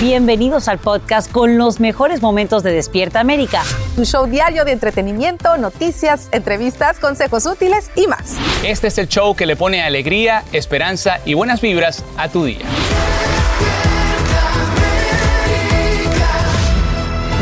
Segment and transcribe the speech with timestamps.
[0.00, 3.62] Bienvenidos al podcast con los mejores momentos de Despierta América.
[3.96, 8.38] Tu show diario de entretenimiento, noticias, entrevistas, consejos útiles y más.
[8.64, 12.64] Este es el show que le pone alegría, esperanza y buenas vibras a tu día.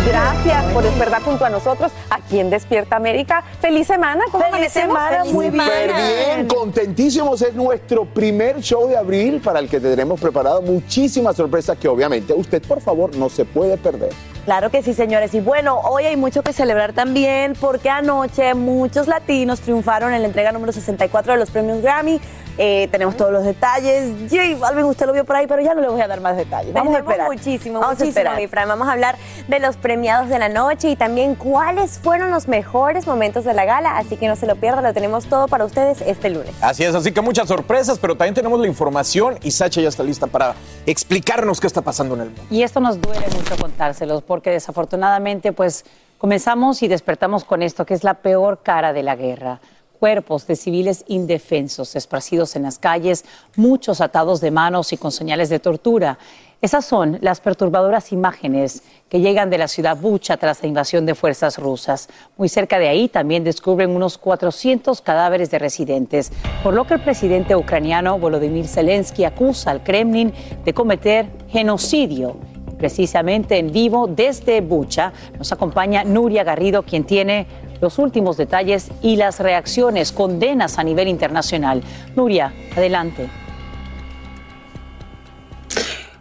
[0.08, 3.44] Gracias por despertar junto a nosotros aquí en Despierta América.
[3.60, 4.96] Feliz semana, ¿cómo Feliz amanecemos?
[4.96, 5.70] semana, Feliz muy semana.
[5.74, 7.42] Súper bien, contentísimos.
[7.42, 12.32] Es nuestro primer show de abril para el que tendremos preparado muchísimas sorpresas que obviamente
[12.32, 14.10] usted, por favor, no se puede perder.
[14.48, 15.34] Claro que sí, señores.
[15.34, 20.28] Y bueno, hoy hay mucho que celebrar también porque anoche muchos latinos triunfaron en la
[20.28, 22.18] entrega número 64 de los premios Grammy.
[22.56, 24.10] Eh, tenemos todos los detalles.
[24.30, 26.36] J Balvin, usted lo vio por ahí, pero ya no le voy a dar más
[26.36, 26.72] detalles.
[26.72, 27.28] Vamos a esperar.
[27.28, 28.66] muchísimo, Vamos muchísimo, mi Fran.
[28.66, 33.06] Vamos a hablar de los premiados de la noche y también cuáles fueron los mejores
[33.06, 33.98] momentos de la gala.
[33.98, 36.52] Así que no se lo pierdan, lo tenemos todo para ustedes este lunes.
[36.62, 40.02] Así es, así que muchas sorpresas, pero también tenemos la información y Sacha ya está
[40.02, 40.54] lista para
[40.86, 42.42] explicarnos qué está pasando en el mundo.
[42.50, 45.84] Y esto nos duele mucho contárselos porque desafortunadamente pues
[46.18, 49.60] comenzamos y despertamos con esto que es la peor cara de la guerra.
[49.98, 53.24] Cuerpos de civiles indefensos esparcidos en las calles,
[53.56, 56.18] muchos atados de manos y con señales de tortura.
[56.60, 61.14] Esas son las perturbadoras imágenes que llegan de la ciudad Bucha tras la invasión de
[61.14, 62.08] fuerzas rusas.
[62.36, 66.32] Muy cerca de ahí también descubren unos 400 cadáveres de residentes,
[66.64, 70.32] por lo que el presidente ucraniano Volodymyr Zelensky acusa al Kremlin
[70.64, 72.36] de cometer genocidio.
[72.78, 77.46] Precisamente en vivo desde Bucha nos acompaña Nuria Garrido, quien tiene
[77.80, 81.82] los últimos detalles y las reacciones, condenas a nivel internacional.
[82.16, 83.28] Nuria, adelante.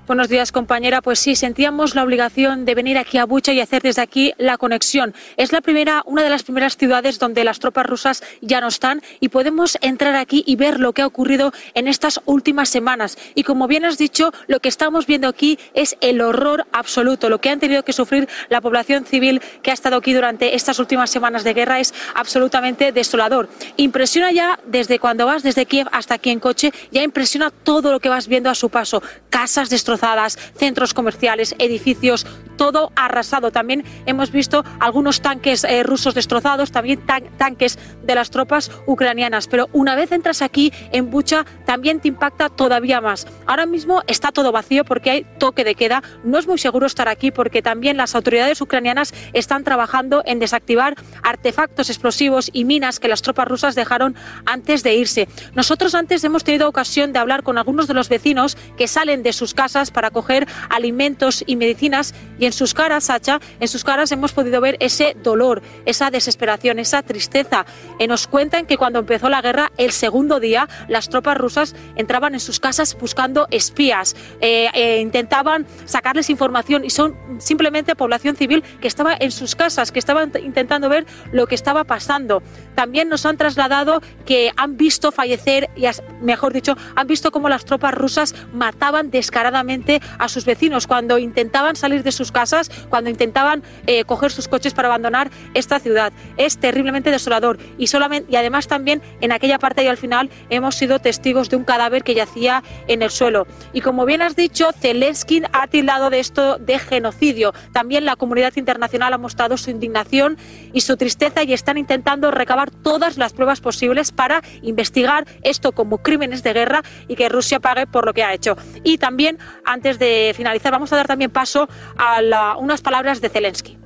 [0.07, 1.01] Buenos días, compañera.
[1.01, 4.57] Pues sí, sentíamos la obligación de venir aquí a Bucha y hacer desde aquí la
[4.57, 5.13] conexión.
[5.35, 9.01] Es la primera, una de las primeras ciudades donde las tropas rusas ya no están
[9.19, 13.17] y podemos entrar aquí y ver lo que ha ocurrido en estas últimas semanas.
[13.35, 17.27] Y como bien has dicho, lo que estamos viendo aquí es el horror absoluto.
[17.27, 20.79] Lo que han tenido que sufrir la población civil que ha estado aquí durante estas
[20.79, 23.49] últimas semanas de guerra es absolutamente desolador.
[23.75, 27.99] Impresiona ya desde cuando vas desde Kiev hasta aquí en coche, ya impresiona todo lo
[27.99, 29.03] que vas viendo a su paso.
[29.29, 32.25] Casas destrozadas, centros comerciales, edificios,
[32.57, 33.51] todo arrasado.
[33.51, 39.47] También hemos visto algunos tanques eh, rusos destrozados, también tan- tanques de las tropas ucranianas.
[39.47, 43.27] Pero una vez entras aquí en Bucha, también te impacta todavía más.
[43.45, 46.01] Ahora mismo está todo vacío porque hay toque de queda.
[46.23, 50.95] No es muy seguro estar aquí porque también las autoridades ucranianas están trabajando en desactivar
[51.23, 54.15] artefactos explosivos y minas que las tropas rusas dejaron
[54.45, 55.27] antes de irse.
[55.53, 59.33] Nosotros antes hemos tenido ocasión de hablar con algunos de los vecinos que salen de
[59.33, 64.11] sus casas para coger alimentos y medicinas y en sus caras, Sacha, en sus caras
[64.11, 67.65] hemos podido ver ese dolor, esa desesperación, esa tristeza.
[67.99, 72.33] Eh, nos cuentan que cuando empezó la guerra, el segundo día, las tropas rusas entraban
[72.33, 78.63] en sus casas buscando espías, eh, eh, intentaban sacarles información y son simplemente población civil
[78.81, 82.41] que estaba en sus casas, que estaban intentando ver lo que estaba pasando.
[82.75, 85.85] También nos han trasladado que han visto fallecer, y
[86.21, 89.76] mejor dicho, han visto cómo las tropas rusas mataban descaradamente
[90.17, 94.73] a sus vecinos cuando intentaban salir de sus casas, cuando intentaban eh, coger sus coches
[94.73, 96.13] para abandonar esta ciudad.
[96.37, 100.99] Es terriblemente desolador y solamente además también en aquella parte y al final hemos sido
[100.99, 103.47] testigos de un cadáver que yacía en el suelo.
[103.73, 107.53] Y como bien has dicho, Zelensky ha tildado de esto de genocidio.
[107.73, 110.37] También la comunidad internacional ha mostrado su indignación
[110.73, 115.99] y su tristeza y están intentando recabar todas las pruebas posibles para investigar esto como
[115.99, 118.57] crímenes de guerra y que Rusia pague por lo que ha hecho.
[118.83, 119.37] Y también,
[119.67, 121.67] antes de finalizar, vamos a dar también paso
[121.97, 123.77] a unas palabras de Zelensky.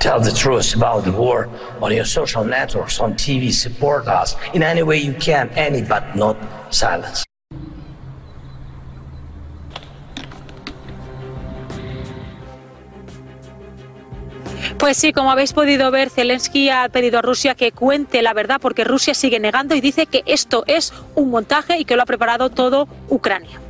[0.00, 1.48] Tell the truth about the war
[1.80, 6.14] on your social networks, on TV, support us in any way you can, any but
[6.14, 6.36] not
[6.70, 7.24] silence.
[14.78, 18.60] Pues sí, como habéis podido ver, Zelensky ha pedido a Rusia que cuente la verdad
[18.60, 22.06] porque Rusia sigue negando y dice que esto es un montaje y que lo ha
[22.06, 23.60] preparado todo Ucrania.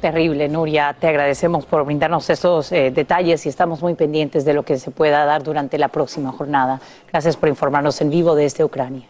[0.00, 0.94] Terrible, Nuria.
[0.98, 4.92] Te agradecemos por brindarnos estos eh, detalles y estamos muy pendientes de lo que se
[4.92, 6.80] pueda dar durante la próxima jornada.
[7.10, 9.08] Gracias por informarnos en vivo desde Ucrania.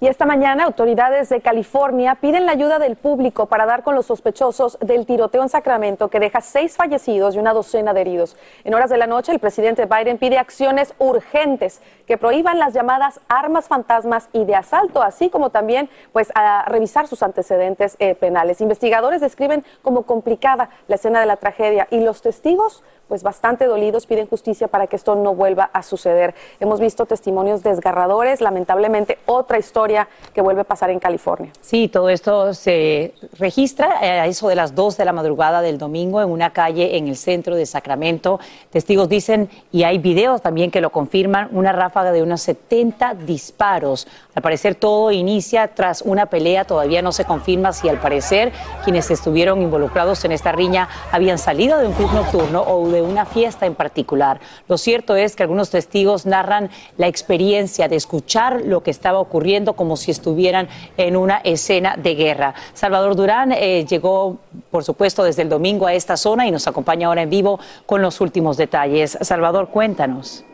[0.00, 4.06] Y esta mañana autoridades de California piden la ayuda del público para dar con los
[4.06, 8.36] sospechosos del tiroteo en Sacramento que deja seis fallecidos y una docena de heridos.
[8.64, 13.20] En horas de la noche, el presidente Biden pide acciones urgentes que prohíban las llamadas
[13.28, 18.60] armas fantasmas y de asalto, así como también pues a revisar sus antecedentes eh, penales.
[18.60, 24.06] Investigadores describen como complicada la escena de la tragedia y los testigos pues bastante dolidos
[24.06, 26.34] piden justicia para que esto no vuelva a suceder.
[26.58, 29.93] Hemos visto testimonios desgarradores, lamentablemente otra historia
[30.32, 31.50] que vuelve a pasar en California.
[31.60, 36.20] Sí, todo esto se registra a eso de las 2 de la madrugada del domingo
[36.20, 38.40] en una calle en el centro de Sacramento.
[38.70, 44.06] Testigos dicen, y hay videos también que lo confirman, una ráfaga de unos 70 disparos.
[44.34, 48.52] Al parecer todo inicia tras una pelea, todavía no se confirma si al parecer
[48.84, 53.26] quienes estuvieron involucrados en esta riña habían salido de un club nocturno o de una
[53.26, 54.40] fiesta en particular.
[54.68, 59.73] Lo cierto es que algunos testigos narran la experiencia de escuchar lo que estaba ocurriendo
[59.74, 62.54] como si estuvieran en una escena de guerra.
[62.72, 64.38] Salvador Durán eh, llegó,
[64.70, 68.02] por supuesto, desde el domingo a esta zona y nos acompaña ahora en vivo con
[68.02, 69.18] los últimos detalles.
[69.20, 70.44] Salvador, cuéntanos.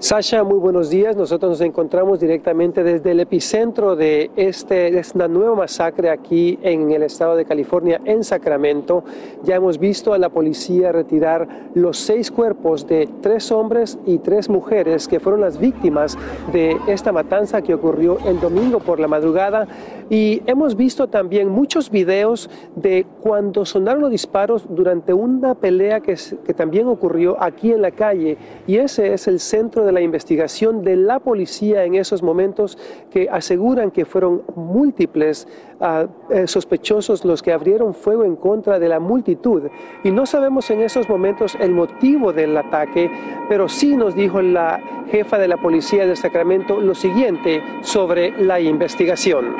[0.00, 1.16] Sasha, muy buenos días.
[1.16, 6.92] Nosotros nos encontramos directamente desde el epicentro de, este, de esta nueva masacre aquí en
[6.92, 9.02] el estado de California, en Sacramento.
[9.42, 14.48] Ya hemos visto a la policía retirar los seis cuerpos de tres hombres y tres
[14.48, 16.16] mujeres que fueron las víctimas
[16.52, 19.66] de esta matanza que ocurrió el domingo por la madrugada.
[20.10, 26.14] Y hemos visto también muchos videos de cuando sonaron los disparos durante una pelea que,
[26.56, 28.38] también ocurrió aquí en la calle.
[28.66, 32.78] Y ese es el centro de la investigación de la policía en esos momentos
[33.10, 35.46] que aseguran que fueron múltiples
[35.80, 39.64] uh, sospechosos los que abrieron fuego en contra de la multitud.
[40.04, 43.10] Y no sabemos en esos momentos el motivo del ataque,
[43.48, 44.80] pero sí nos dijo la
[45.10, 49.56] jefa de la policía de Sacramento lo siguiente sobre la investigación.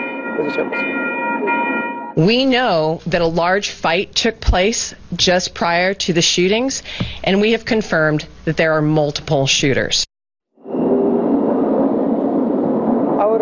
[2.19, 6.83] We know that a large fight took place just prior to the shootings,
[7.23, 10.08] and we have confirmed that there are multiple shooters.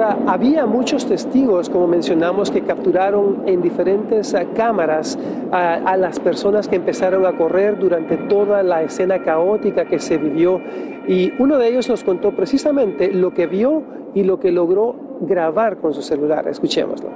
[0.07, 5.19] Ahora, había muchos testigos, como mencionamos, que capturaron en diferentes uh, cámaras
[5.51, 10.17] a, a, las personas que empezaron a correr durante toda la escena caótica que se
[10.17, 10.61] vivió.
[11.09, 13.83] Y uno de ellos nos contó precisamente lo que vio
[14.15, 16.47] y lo que logró grabar con su celular.
[16.47, 17.11] Escuchémoslo.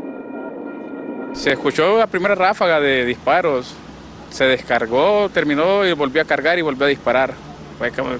[1.33, 3.73] Se escuchó la primera ráfaga de disparos.
[4.31, 7.35] Se descargó, terminó y volvió a cargar y volvió a disparar.
[7.79, 8.11] Fue como,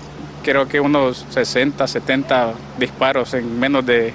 [0.45, 4.13] creo que unos 60, 70 disparos en menos de,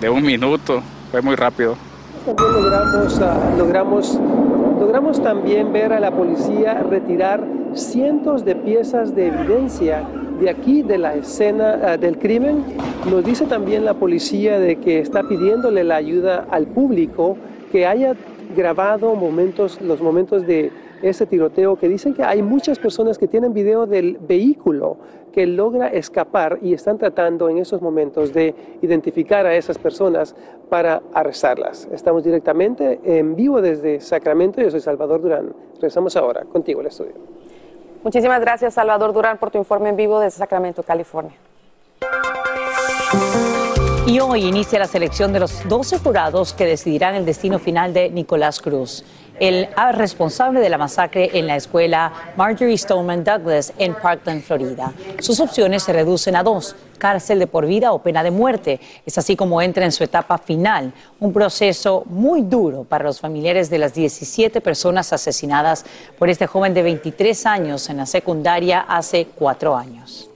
[0.00, 0.82] de un minuto.
[1.10, 1.76] Fue muy rápido.
[2.24, 4.20] También logramos, uh, logramos,
[4.78, 10.04] logramos también ver a la policía retirar cientos de piezas de evidencia
[10.40, 12.64] de aquí, de la escena uh, del crimen.
[13.10, 17.36] Nos dice también la policía de que está pidiéndole la ayuda al público
[17.72, 18.14] que haya
[18.56, 20.70] grabado momentos, los momentos de
[21.02, 24.96] ese tiroteo, que dicen que hay muchas personas que tienen video del vehículo
[25.32, 30.34] que logra escapar y están tratando en esos momentos de identificar a esas personas
[30.68, 31.88] para arrestarlas.
[31.92, 34.60] Estamos directamente en vivo desde Sacramento.
[34.60, 35.52] Yo soy Salvador Durán.
[35.74, 37.14] Regresamos ahora contigo al estudio.
[38.02, 41.34] Muchísimas gracias, Salvador Durán, por tu informe en vivo desde Sacramento, California.
[44.08, 48.08] Y hoy inicia la selección de los 12 jurados que decidirán el destino final de
[48.08, 49.04] Nicolás Cruz,
[49.38, 54.94] el responsable de la masacre en la escuela Marjorie Stoneman Douglas en Parkland, Florida.
[55.18, 58.80] Sus opciones se reducen a dos, cárcel de por vida o pena de muerte.
[59.04, 63.68] Es así como entra en su etapa final, un proceso muy duro para los familiares
[63.68, 65.84] de las 17 personas asesinadas
[66.18, 70.27] por este joven de 23 años en la secundaria hace cuatro años.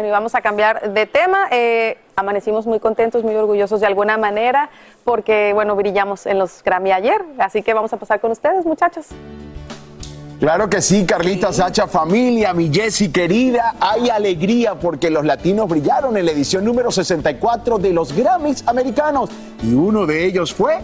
[0.00, 1.48] Bueno, y vamos a cambiar de tema.
[1.50, 4.70] Eh, amanecimos muy contentos, muy orgullosos de alguna manera,
[5.04, 7.22] porque, bueno, brillamos en los Grammy ayer.
[7.36, 9.08] Así que vamos a pasar con ustedes, muchachos.
[10.38, 16.16] Claro que sí, Carlita, Sacha, familia, mi Jessy querida, hay alegría porque los latinos brillaron
[16.16, 19.28] en la edición número 64 de los Grammys americanos
[19.62, 20.78] y uno de ellos fue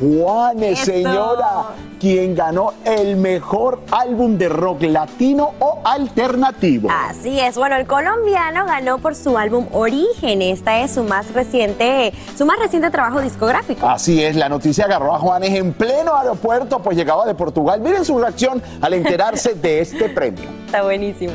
[0.00, 0.92] Juanes, Eso.
[0.92, 1.66] señora,
[1.98, 6.88] quien ganó el mejor álbum de rock latino o alternativo.
[6.90, 10.40] Así es, bueno, el colombiano ganó por su álbum Origen.
[10.42, 13.88] Esta es su más reciente, su más reciente trabajo discográfico.
[13.88, 17.80] Así es, la noticia agarró a Juanes en pleno aeropuerto, pues llegaba de Portugal.
[17.80, 20.48] Miren su reacción al enterarse de este premio.
[20.66, 21.32] Está buenísimo.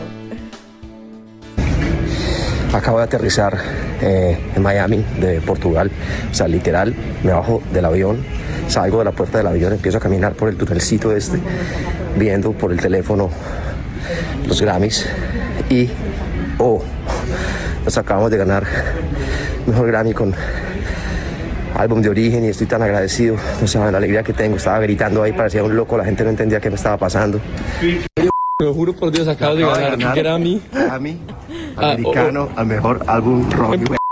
[2.74, 3.56] Acabo de aterrizar
[4.02, 5.92] eh, en Miami, de Portugal.
[6.32, 8.26] O sea, literal, me bajo del avión,
[8.68, 11.40] salgo de la puerta del avión, empiezo a caminar por el tunelcito este,
[12.18, 13.30] viendo por el teléfono
[14.48, 15.08] los Grammys.
[15.70, 15.90] Y,
[16.60, 16.82] oh,
[17.86, 18.66] nos acabamos de ganar
[19.66, 20.34] mejor Grammy con
[21.76, 23.36] álbum de origen y estoy tan agradecido.
[23.62, 24.58] No saben la alegría que tengo.
[24.58, 27.40] Estaba gritando ahí, parecía un loco, la gente no entendía qué me estaba pasando.
[28.60, 30.62] Lo juro por Dios, acabo de Acabo de ganar Grammy.
[30.72, 31.20] Grammy
[31.76, 34.03] Ah, americano al mejor álbum rock.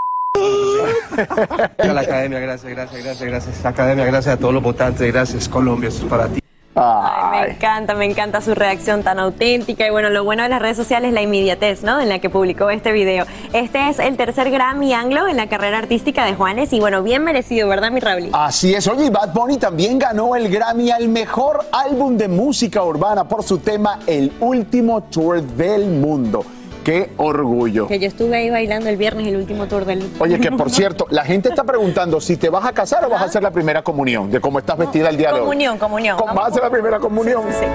[1.29, 3.65] A la academia, gracias, gracias, gracias, gracias.
[3.65, 6.41] Academia, gracias a todos los votantes, gracias Colombia, esto es para ti.
[6.73, 10.61] Ay, me encanta, me encanta su reacción tan auténtica y bueno, lo bueno de las
[10.61, 11.99] redes sociales es la inmediatez, ¿no?
[11.99, 13.25] En la que publicó este video.
[13.51, 17.25] Este es el tercer Grammy Anglo en la carrera artística de Juanes y bueno, bien
[17.25, 18.29] merecido, ¿verdad, mi Rauli?
[18.31, 23.25] Así es, oye, Bad Bunny también ganó el Grammy al mejor álbum de música urbana
[23.25, 26.45] por su tema El último tour del mundo.
[26.83, 27.87] ¡Qué orgullo!
[27.87, 31.05] Que yo estuve ahí bailando el viernes el último tour del Oye, que por cierto,
[31.11, 33.83] la gente está preguntando si te vas a casar o vas a hacer la primera
[33.83, 35.39] comunión, de cómo estás vestida el día de hoy.
[35.41, 36.17] Comunión, comunión.
[36.17, 37.43] ¿Cómo ¿Vas a hacer la primera comunión?
[37.49, 37.65] Sí, sí.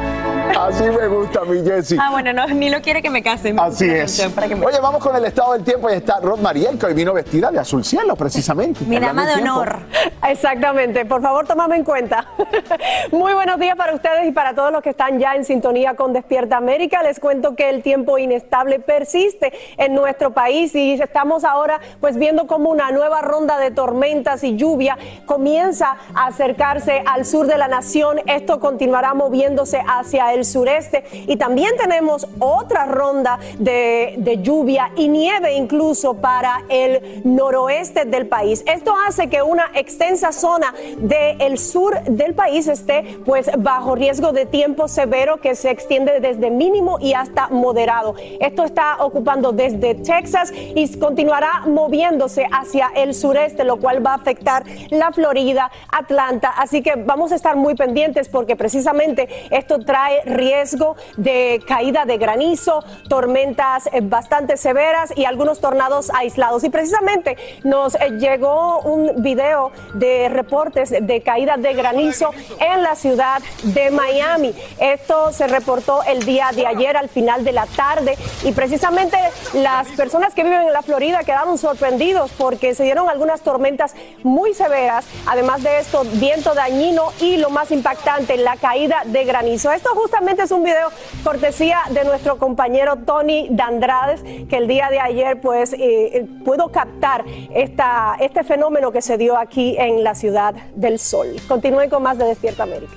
[0.58, 1.96] Así me gusta, mi Jessy.
[2.00, 3.52] Ah, bueno, no, ni lo quiere que me case.
[3.52, 3.98] me Así es.
[3.98, 5.88] canción para que me- Oye, vamos con el estado del tiempo.
[5.88, 8.84] Ahí está Rod Mariel, que hoy vino vestida de azul cielo, precisamente.
[8.86, 9.80] Mi dama de honor.
[10.28, 12.26] Exactamente, por favor, tomame en cuenta.
[13.12, 16.12] Muy buenos días para ustedes y para todos los que están ya en sintonía con
[16.12, 17.02] Despierta América.
[17.02, 22.46] Les cuento que el tiempo inestable persiste en nuestro país y estamos ahora pues viendo
[22.46, 24.96] como una nueva ronda de tormentas y lluvia
[25.26, 28.20] comienza a acercarse al sur de la nación.
[28.26, 35.08] Esto continuará moviéndose hacia el sureste y también tenemos otra ronda de, de lluvia y
[35.08, 38.62] nieve incluso para el noroeste del país.
[38.66, 44.44] Esto hace que una extensa zona del sur del país esté pues bajo riesgo de
[44.44, 48.14] tiempo severo que se extiende desde mínimo y hasta moderado.
[48.40, 54.16] Esto está ocupando desde Texas y continuará moviéndose hacia el sureste, lo cual va a
[54.16, 56.50] afectar la Florida, Atlanta.
[56.50, 62.18] Así que vamos a estar muy pendientes porque precisamente esto trae riesgo de caída de
[62.18, 66.64] granizo, tormentas eh, bastante severas y algunos tornados aislados.
[66.64, 72.30] Y precisamente nos eh, llegó un video de reportes de caída de granizo
[72.60, 74.54] en la ciudad de Miami.
[74.78, 79.16] Esto se reportó el día de ayer al final de la tarde y precisamente
[79.54, 84.54] las personas que viven en la Florida quedaron sorprendidos porque se dieron algunas tormentas muy
[84.54, 85.06] severas.
[85.26, 89.72] Además de esto, viento dañino y lo más impactante, la caída de granizo.
[89.72, 90.88] Esto justamente es un video
[91.24, 97.24] cortesía de nuestro compañero Tony Dandrades, que el día de ayer pues eh, pudo captar
[97.54, 101.34] esta, este fenómeno que se dio aquí en la ciudad del sol.
[101.48, 102.94] Continúen con más de Despierta América.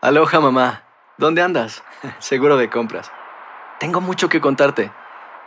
[0.00, 0.84] Aloha mamá,
[1.18, 1.82] ¿dónde andas?
[2.18, 3.10] Seguro de compras.
[3.80, 4.92] Tengo mucho que contarte.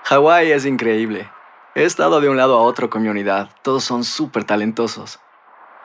[0.03, 1.29] Hawái es increíble.
[1.75, 3.49] He estado de un lado a otro con mi unidad.
[3.61, 5.19] Todos son súper talentosos.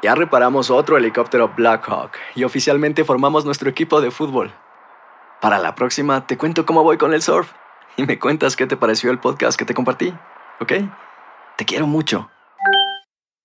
[0.02, 4.52] Ya reparamos otro helicóptero Blackhawk y oficialmente formamos nuestro equipo de fútbol.
[5.40, 7.52] Para la próxima te cuento cómo voy con el surf
[7.96, 10.12] y me cuentas qué te pareció el podcast que te compartí,
[10.60, 10.72] ¿ok?
[11.56, 12.30] Te quiero mucho.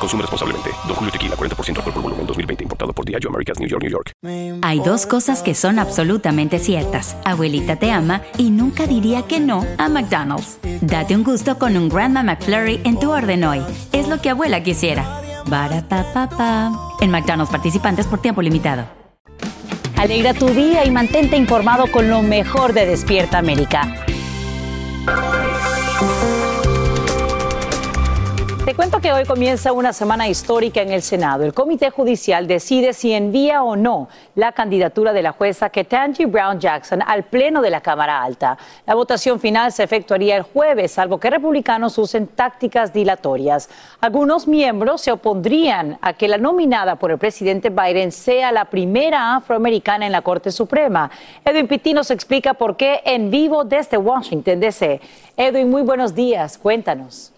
[0.00, 0.70] Consume responsablemente.
[0.86, 2.64] Don Julio Tequila, 40% alcohol por volumen, 2020.
[2.64, 4.12] Importado por Diageo Americas, New York, New York.
[4.62, 7.16] Hay dos cosas que son absolutamente ciertas.
[7.24, 10.58] Abuelita te ama y nunca diría que no a McDonald's.
[10.80, 13.62] Date un gusto con un Grandma McFlurry en tu orden hoy.
[13.92, 15.20] Es lo que abuela quisiera.
[15.46, 16.72] Barapapapa.
[17.00, 18.84] En McDonald's participantes por tiempo limitado.
[19.96, 24.06] Alegra tu día y mantente informado con lo mejor de Despierta América.
[28.64, 31.44] Te cuento que hoy comienza una semana histórica en el Senado.
[31.44, 36.60] El Comité Judicial decide si envía o no la candidatura de la jueza Ketanji Brown
[36.60, 38.58] Jackson al Pleno de la Cámara Alta.
[38.86, 43.70] La votación final se efectuaría el jueves, salvo que republicanos usen tácticas dilatorias.
[43.98, 49.36] Algunos miembros se opondrían a que la nominada por el presidente Biden sea la primera
[49.36, 51.10] afroamericana en la Corte Suprema.
[51.46, 55.00] Edwin Pitti nos explica por qué en vivo desde Washington, D.C.
[55.34, 56.58] Edwin, muy buenos días.
[56.58, 57.32] Cuéntanos.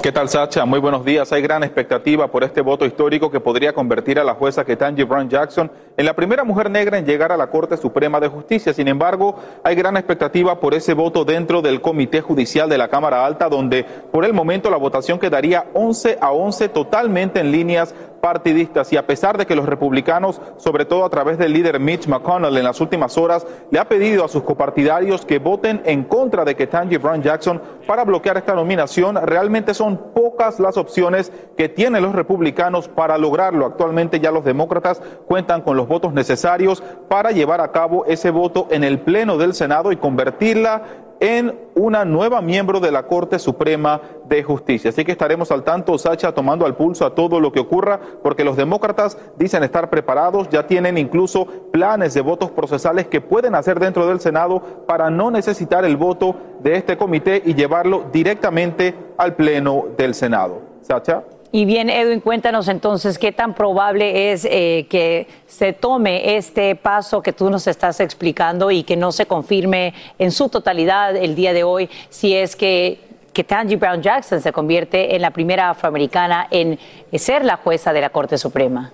[0.00, 0.64] ¿Qué tal, Sacha?
[0.64, 1.32] Muy buenos días.
[1.32, 5.28] Hay gran expectativa por este voto histórico que podría convertir a la jueza Ketanji Brown
[5.28, 8.72] Jackson en la primera mujer negra en llegar a la Corte Suprema de Justicia.
[8.72, 13.26] Sin embargo, hay gran expectativa por ese voto dentro del Comité Judicial de la Cámara
[13.26, 18.92] Alta, donde por el momento la votación quedaría 11 a 11 totalmente en líneas partidistas
[18.92, 22.56] y a pesar de que los republicanos, sobre todo a través del líder Mitch McConnell
[22.56, 26.56] en las últimas horas, le ha pedido a sus copartidarios que voten en contra de
[26.56, 32.14] Ketanji Brown Jackson para bloquear esta nominación, realmente son pocas las opciones que tienen los
[32.14, 33.66] republicanos para lograrlo.
[33.66, 38.68] Actualmente ya los demócratas cuentan con los votos necesarios para llevar a cabo ese voto
[38.70, 40.82] en el Pleno del Senado y convertirla
[41.20, 44.90] en una nueva miembro de la Corte Suprema de Justicia.
[44.90, 48.44] Así que estaremos al tanto, Sacha, tomando al pulso a todo lo que ocurra, porque
[48.44, 53.80] los demócratas dicen estar preparados, ya tienen incluso planes de votos procesales que pueden hacer
[53.80, 59.34] dentro del Senado para no necesitar el voto de este comité y llevarlo directamente al
[59.34, 60.60] Pleno del Senado.
[60.82, 61.22] Sacha.
[61.50, 67.22] Y bien, Edwin, cuéntanos entonces qué tan probable es eh, que se tome este paso
[67.22, 71.54] que tú nos estás explicando y que no se confirme en su totalidad el día
[71.54, 76.48] de hoy si es que que Tangi Brown Jackson se convierte en la primera afroamericana
[76.50, 76.76] en
[77.16, 78.90] ser la jueza de la Corte Suprema.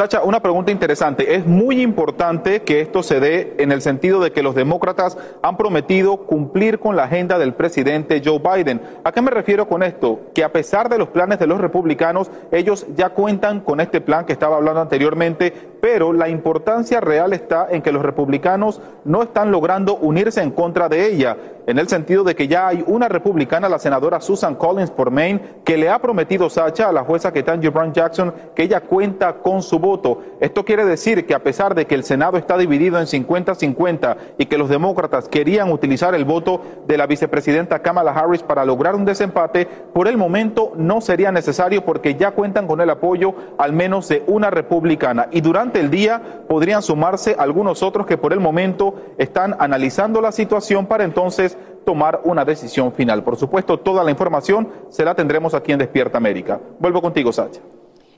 [0.00, 1.34] Sacha, una pregunta interesante.
[1.34, 5.58] Es muy importante que esto se dé en el sentido de que los demócratas han
[5.58, 8.80] prometido cumplir con la agenda del presidente Joe Biden.
[9.04, 10.20] ¿A qué me refiero con esto?
[10.34, 14.24] Que a pesar de los planes de los republicanos, ellos ya cuentan con este plan
[14.24, 15.52] que estaba hablando anteriormente,
[15.82, 20.88] pero la importancia real está en que los republicanos no están logrando unirse en contra
[20.88, 21.36] de ella,
[21.66, 25.40] en el sentido de que ya hay una republicana, la senadora Susan Collins por Maine,
[25.64, 29.62] que le ha prometido Sacha a la jueza Ketanji Brown Jackson que ella cuenta con
[29.62, 30.22] su voto.
[30.40, 34.46] Esto quiere decir que a pesar de que el Senado está dividido en 50-50 y
[34.46, 39.04] que los demócratas querían utilizar el voto de la vicepresidenta Kamala Harris para lograr un
[39.04, 44.08] desempate, por el momento no sería necesario porque ya cuentan con el apoyo al menos
[44.08, 45.28] de una republicana.
[45.30, 50.32] Y durante el día podrían sumarse algunos otros que por el momento están analizando la
[50.32, 51.49] situación para entonces
[51.84, 53.24] tomar una decisión final.
[53.24, 56.60] Por supuesto, toda la información se la tendremos aquí en Despierta América.
[56.78, 57.60] Vuelvo contigo, Sacha.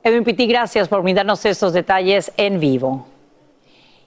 [0.03, 3.07] Edwin Pitti, gracias por brindarnos estos detalles en vivo.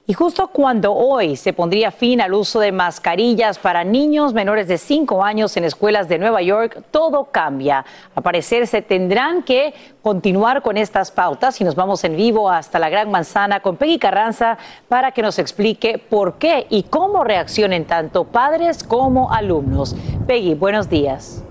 [0.08, 4.78] Y justo cuando hoy se pondría fin al uso de mascarillas para niños menores de
[4.78, 7.84] 5 años en escuelas de Nueva York, todo cambia.
[8.14, 12.78] A parecer se tendrán que continuar con estas pautas y nos vamos en vivo hasta
[12.78, 17.84] la Gran Manzana con Peggy Carranza para que nos explique por qué y cómo reaccionen
[17.84, 19.96] tanto padres como alumnos.
[20.28, 21.42] Peggy, buenos días.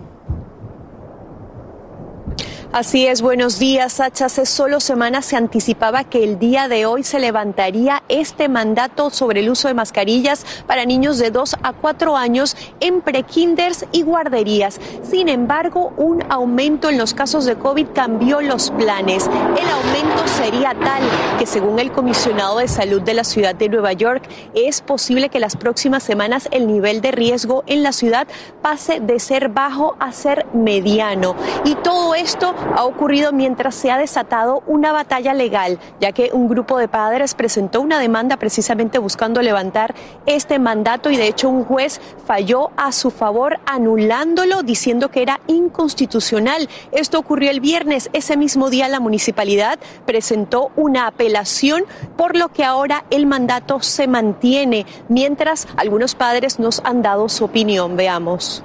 [2.71, 4.25] Así es, buenos días, Sacha.
[4.25, 9.41] Hace solo semanas se anticipaba que el día de hoy se levantaría este mandato sobre
[9.41, 14.80] el uso de mascarillas para niños de 2 a 4 años en prekinders y guarderías.
[15.04, 19.28] Sin embargo, un aumento en los casos de COVID cambió los planes.
[19.28, 21.04] El aumento sería tal
[21.38, 25.39] que, según el comisionado de salud de la ciudad de Nueva York, es posible que
[25.39, 28.28] las próximas semanas el nivel de riesgo en la ciudad
[28.62, 31.36] pase de ser bajo a ser mediano.
[31.63, 36.47] Y todo esto ha ocurrido mientras se ha desatado una batalla legal, ya que un
[36.47, 41.63] grupo de padres presentó una demanda precisamente buscando levantar este mandato y de hecho un
[41.63, 46.69] juez falló a su favor anulándolo diciendo que era inconstitucional.
[46.91, 48.09] Esto ocurrió el viernes.
[48.13, 51.83] Ese mismo día la municipalidad presentó una apelación
[52.17, 57.45] por lo que ahora el mandato se mantiene, mientras algunos padres nos han dado su
[57.45, 57.95] opinión.
[57.95, 58.63] Veamos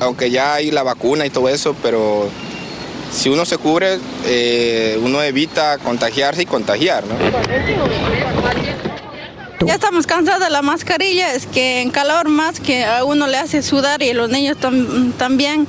[0.00, 2.28] aunque ya hay la vacuna y todo eso, pero
[3.12, 7.14] si uno se cubre, eh, uno evita contagiarse y contagiar, ¿no?
[9.66, 13.36] Ya estamos cansados de la mascarilla, es que en calor más que a uno le
[13.38, 14.56] hace sudar y los niños
[15.18, 15.66] también.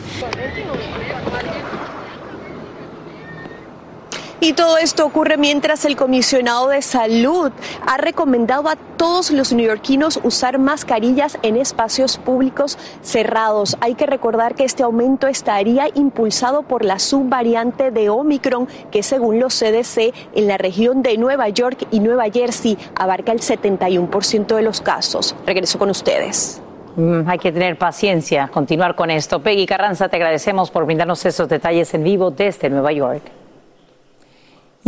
[4.42, 7.52] Y todo esto ocurre mientras el comisionado de salud
[7.86, 13.76] ha recomendado a todos los neoyorquinos usar mascarillas en espacios públicos cerrados.
[13.82, 19.42] Hay que recordar que este aumento estaría impulsado por la subvariante de Omicron, que según
[19.42, 24.62] los CDC en la región de Nueva York y Nueva Jersey abarca el 71% de
[24.62, 25.36] los casos.
[25.46, 26.62] Regreso con ustedes.
[26.96, 29.42] Mm, hay que tener paciencia, continuar con esto.
[29.42, 33.39] Peggy Carranza, te agradecemos por brindarnos esos detalles en vivo desde Nueva York.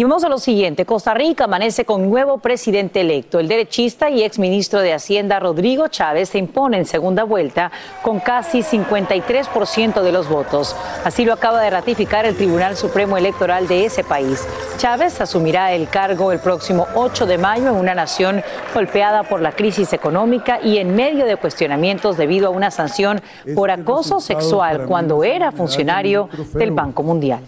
[0.02, 0.84] Y vamos a lo siguiente.
[0.84, 3.38] Costa Rica amanece con nuevo presidente electo.
[3.38, 8.64] El derechista y exministro de Hacienda Rodrigo Chávez se impone en segunda vuelta con casi
[8.64, 10.76] 53% de los votos.
[11.06, 14.48] Así lo acaba de ratificar el Tribunal Supremo Electoral de ese país.
[14.78, 18.42] Chávez asumirá el cargo el próximo 8 de mayo en una nación
[18.74, 23.22] golpeada por la crisis económica y en medio de cuestionamientos debido a una sanción
[23.54, 27.42] por acoso sexual cuando era funcionario del Banco Mundial.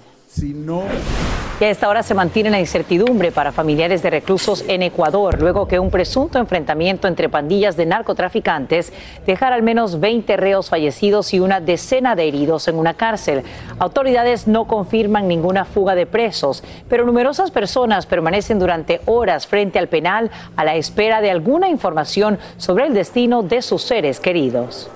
[1.60, 5.68] Y a esta hora se mantiene la incertidumbre para familiares de reclusos en Ecuador, luego
[5.68, 8.92] que un presunto enfrentamiento entre pandillas de narcotraficantes
[9.28, 13.44] dejara al menos 20 reos fallecidos y una decena de heridos en una cárcel.
[13.78, 19.88] Autoridades no confirman ninguna fuga de presos, pero numerosas personas permanecen durante horas frente al
[19.88, 24.90] penal a la espera de alguna información sobre el destino de sus seres queridos.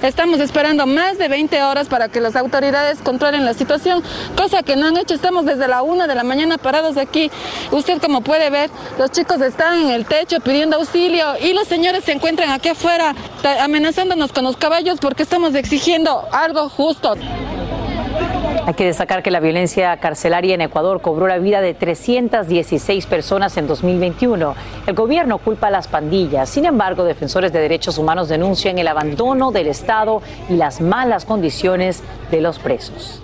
[0.00, 4.00] Estamos esperando más de 20 horas para que las autoridades controlen la situación,
[4.36, 5.12] cosa que no han hecho.
[5.12, 7.32] Estamos desde la una de la mañana parados aquí.
[7.72, 12.04] Usted como puede ver, los chicos están en el techo pidiendo auxilio y los señores
[12.04, 13.12] se encuentran aquí afuera
[13.60, 17.16] amenazándonos con los caballos porque estamos exigiendo algo justo.
[18.66, 23.56] Hay que destacar que la violencia carcelaria en Ecuador cobró la vida de 316 personas
[23.56, 24.54] en 2021.
[24.86, 26.48] El gobierno culpa a las pandillas.
[26.48, 32.02] Sin embargo, defensores de derechos humanos denuncian el abandono del Estado y las malas condiciones
[32.30, 33.22] de los presos.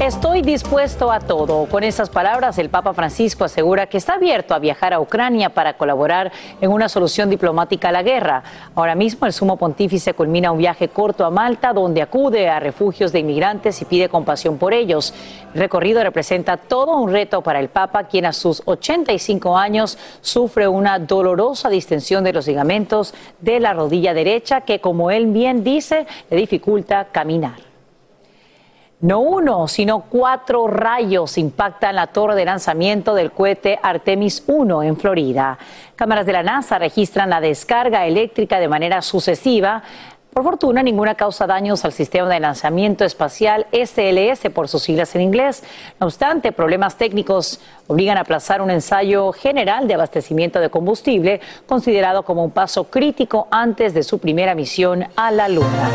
[0.00, 1.66] Estoy dispuesto a todo.
[1.66, 5.74] Con esas palabras, el Papa Francisco asegura que está abierto a viajar a Ucrania para
[5.74, 8.42] colaborar en una solución diplomática a la guerra.
[8.74, 13.12] Ahora mismo, el sumo pontífice culmina un viaje corto a Malta, donde acude a refugios
[13.12, 15.12] de inmigrantes y pide compasión por ellos.
[15.52, 20.66] El recorrido representa todo un reto para el Papa, quien a sus 85 años sufre
[20.66, 26.06] una dolorosa distensión de los ligamentos de la rodilla derecha, que, como él bien dice,
[26.30, 27.69] le dificulta caminar.
[29.00, 34.98] No uno, sino cuatro rayos impactan la torre de lanzamiento del cohete Artemis 1 en
[34.98, 35.58] Florida.
[35.96, 39.82] Cámaras de la NASA registran la descarga eléctrica de manera sucesiva.
[40.34, 45.22] Por fortuna, ninguna causa daños al sistema de lanzamiento espacial SLS por sus siglas en
[45.22, 45.64] inglés.
[45.98, 52.22] No obstante, problemas técnicos obligan a aplazar un ensayo general de abastecimiento de combustible, considerado
[52.22, 55.88] como un paso crítico antes de su primera misión a la Luna.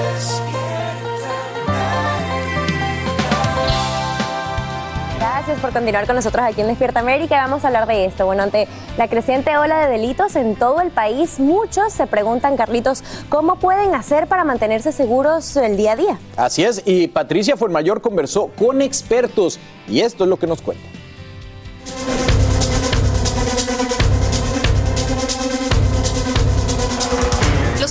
[5.65, 7.37] Por continuar con nosotros aquí en Despierta América.
[7.37, 8.27] Vamos a hablar de esto.
[8.27, 8.67] Bueno, ante
[8.99, 13.95] la creciente ola de delitos en todo el país, muchos se preguntan, Carlitos, ¿cómo pueden
[13.95, 16.19] hacer para mantenerse seguros el día a día?
[16.37, 20.83] Así es, y Patricia Fuenmayor conversó con expertos y esto es lo que nos cuenta.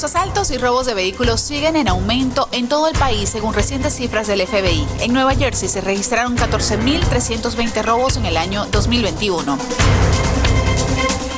[0.05, 4.27] Asaltos y robos de vehículos siguen en aumento en todo el país según recientes cifras
[4.27, 4.87] del FBI.
[5.01, 9.59] En Nueva Jersey se registraron 14.320 robos en el año 2021.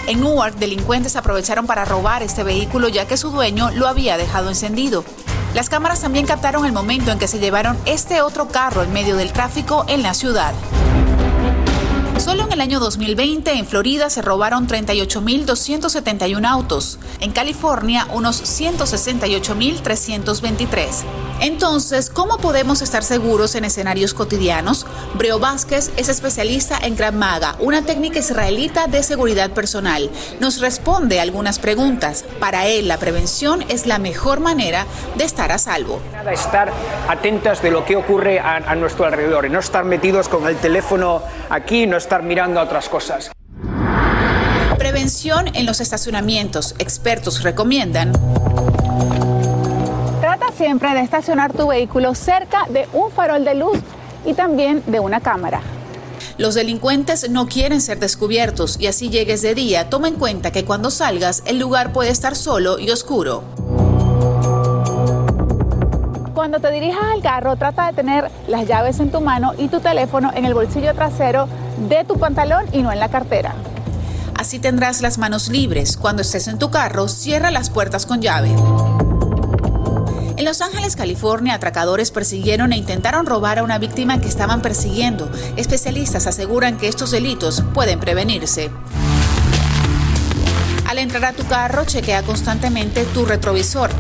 [0.09, 4.49] En Newark, delincuentes aprovecharon para robar este vehículo ya que su dueño lo había dejado
[4.49, 5.05] encendido.
[5.55, 9.15] Las cámaras también captaron el momento en que se llevaron este otro carro en medio
[9.15, 10.55] del tráfico en la ciudad.
[12.27, 21.05] Solo en el año 2020 en Florida se robaron 38.271 autos, en California unos 168.323.
[21.41, 24.87] Entonces, ¿cómo podemos estar seguros en escenarios cotidianos?
[25.15, 30.11] Breo Vázquez es especialista en Krav Maga, una técnica israelita de seguridad personal.
[30.41, 32.25] Nos responde algunas preguntas.
[32.41, 36.01] Para él, la prevención es la mejor manera de estar a salvo.
[36.31, 36.73] Estar
[37.09, 40.57] atentas de lo que ocurre a, a nuestro alrededor y no estar metidos con el
[40.57, 43.31] teléfono aquí, no estar mirando a otras cosas.
[44.79, 46.75] Prevención en los estacionamientos.
[46.79, 48.13] Expertos recomiendan
[50.21, 53.79] Trata siempre de estacionar tu vehículo cerca de un farol de luz
[54.25, 55.61] y también de una cámara.
[56.39, 60.65] Los delincuentes no quieren ser descubiertos y así llegues de día, toma en cuenta que
[60.65, 63.45] cuando salgas el lugar puede estar solo y oscuro.
[66.35, 69.81] Cuando te dirijas al carro, trata de tener las llaves en tu mano y tu
[69.81, 71.49] teléfono en el bolsillo trasero
[71.89, 73.55] de tu pantalón y no en la cartera.
[74.39, 75.97] Así tendrás las manos libres.
[75.97, 78.55] Cuando estés en tu carro, cierra las puertas con llave.
[80.39, 85.31] En Los Ángeles, California, atracadores persiguieron e intentaron robar a una víctima que estaban persiguiendo.
[85.57, 88.71] Especialistas aseguran que estos delitos pueden prevenirse.
[90.87, 93.91] Al entrar a tu carro, chequea constantemente tu retrovisor.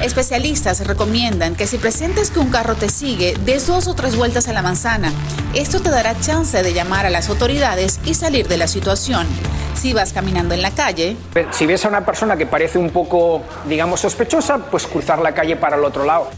[0.00, 4.48] Especialistas recomiendan que si presientes que un carro te sigue, des dos o tres vueltas
[4.48, 5.12] a la manzana.
[5.52, 9.26] Esto te dará chance de llamar a las autoridades y salir de la situación.
[9.74, 11.16] Si vas caminando en la calle,
[11.52, 15.56] Si ves a una persona que parece un poco, digamos, sospechosa, pues cruzar la calle
[15.56, 16.28] para el otro lado.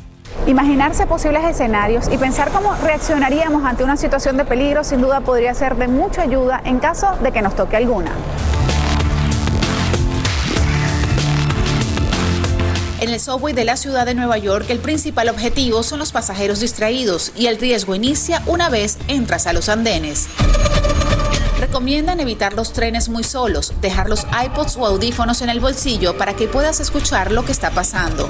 [0.46, 5.54] Imaginarse posibles escenarios y pensar cómo reaccionaríamos ante una situación de peligro sin duda podría
[5.54, 8.10] ser de mucha ayuda en caso de que nos toque alguna.
[13.02, 16.60] En el subway de la ciudad de Nueva York, el principal objetivo son los pasajeros
[16.60, 20.28] distraídos y el riesgo inicia una vez entras a los andenes.
[21.58, 26.34] Recomiendan evitar los trenes muy solos, dejar los iPods o audífonos en el bolsillo para
[26.36, 28.28] que puedas escuchar lo que está pasando.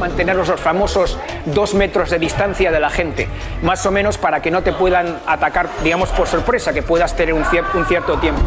[0.00, 3.28] Mantener los famosos dos metros de distancia de la gente,
[3.62, 7.34] más o menos para que no te puedan atacar, digamos, por sorpresa, que puedas tener
[7.34, 8.40] un, cier- un cierto tiempo.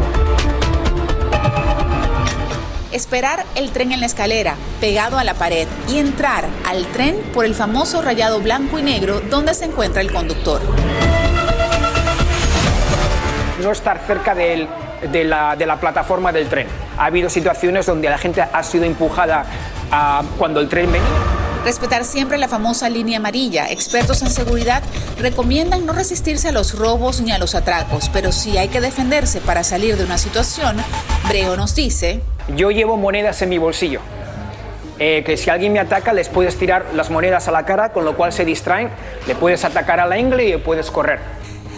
[2.96, 7.44] Esperar el tren en la escalera, pegado a la pared, y entrar al tren por
[7.44, 10.62] el famoso rayado blanco y negro donde se encuentra el conductor.
[13.62, 14.66] no estar cerca de,
[15.24, 16.68] la, de la plataforma del tren.
[16.96, 19.44] Ha habido situaciones donde la gente ha sido empujada
[20.38, 21.06] cuando el tren venía.
[21.66, 23.70] Respetar siempre la famosa línea amarilla.
[23.70, 24.82] Expertos en seguridad
[25.18, 29.42] recomiendan no resistirse a los robos ni a los atracos, pero si hay que defenderse
[29.42, 30.76] para salir de una situación,
[31.28, 32.22] Breo nos dice,
[32.54, 34.00] Yo llevo monedas en mi bolsillo.
[34.98, 38.04] Eh, que si alguien me ataca les puedes tirar las monedas a la cara, con
[38.04, 38.88] lo cual se distraen,
[39.26, 41.18] le puedes atacar a la ingle y puedes correr.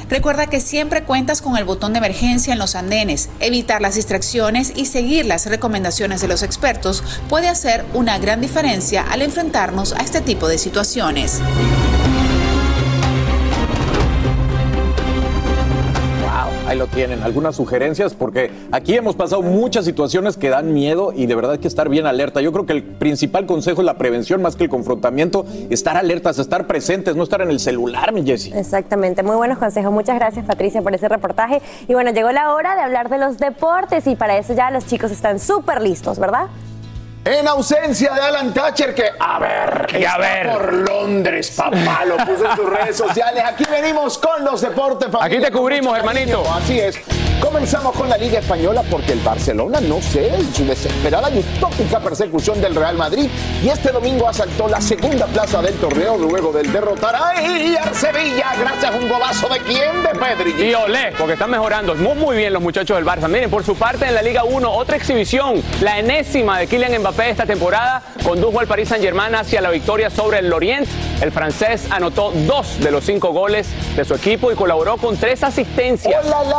[0.08, 3.28] Recuerda que siempre cuentas con el botón de emergencia en los andenes.
[3.40, 9.04] Evitar las distracciones y seguir las recomendaciones de los expertos puede hacer una gran diferencia
[9.10, 11.42] al enfrentarnos a este tipo de situaciones.
[16.78, 17.22] Lo tienen.
[17.22, 21.58] Algunas sugerencias porque aquí hemos pasado muchas situaciones que dan miedo y de verdad hay
[21.58, 22.40] que estar bien alerta.
[22.40, 25.44] Yo creo que el principal consejo es la prevención más que el confrontamiento.
[25.70, 28.52] Estar alertas, estar presentes, no estar en el celular, mi Jessy.
[28.54, 29.92] Exactamente, muy buenos consejos.
[29.92, 31.60] Muchas gracias Patricia por ese reportaje.
[31.88, 34.86] Y bueno, llegó la hora de hablar de los deportes y para eso ya los
[34.86, 36.46] chicos están súper listos, ¿verdad?
[37.28, 40.50] En ausencia de Alan Thatcher, que a ver, Que a ver.
[40.50, 43.44] por Londres, papá, lo puso en sus redes sociales.
[43.46, 45.10] Aquí venimos con los deportes.
[45.10, 46.42] familia, Aquí te cubrimos, hermanito.
[46.50, 46.98] Así es.
[47.38, 52.00] Comenzamos con la Liga Española porque el Barcelona, no sé, en su desesperada y utópica
[52.00, 53.30] persecución del Real Madrid,
[53.62, 57.76] y este domingo asaltó la segunda plaza del torneo luego del derrotar ¡ay!
[57.76, 60.68] al Sevilla gracias a un golazo de quién, de Pedri.
[60.68, 63.28] Y olé, porque están mejorando muy, muy bien los muchachos del Barça.
[63.28, 67.17] Miren, por su parte en la Liga 1, otra exhibición, la enésima de Kylian Mbappé
[67.26, 70.86] esta temporada, condujo al Paris Saint-Germain hacia la victoria sobre el Lorient.
[71.20, 75.42] El francés anotó dos de los cinco goles de su equipo y colaboró con tres
[75.42, 76.24] asistencias.
[76.24, 76.58] Hola, la.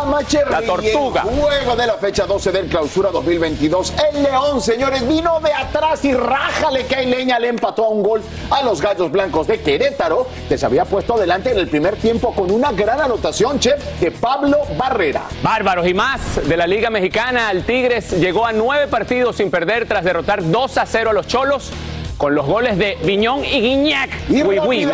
[0.49, 1.23] La tortuga.
[1.23, 3.93] El juego de la fecha 12 del clausura 2022.
[4.11, 7.39] El León, señores, vino de atrás y rájale que hay leña.
[7.39, 11.15] Le empató a un gol a los Gallos Blancos de Querétaro, que se había puesto
[11.15, 15.23] adelante en el primer tiempo con una gran anotación, chef, de Pablo Barrera.
[15.41, 17.51] Bárbaros y más de la Liga Mexicana.
[17.51, 21.27] El Tigres llegó a nueve partidos sin perder tras derrotar 2 a 0 a los
[21.27, 21.71] Cholos
[22.17, 24.09] con los goles de Viñón y Guiñac.
[24.29, 24.85] Y Oui,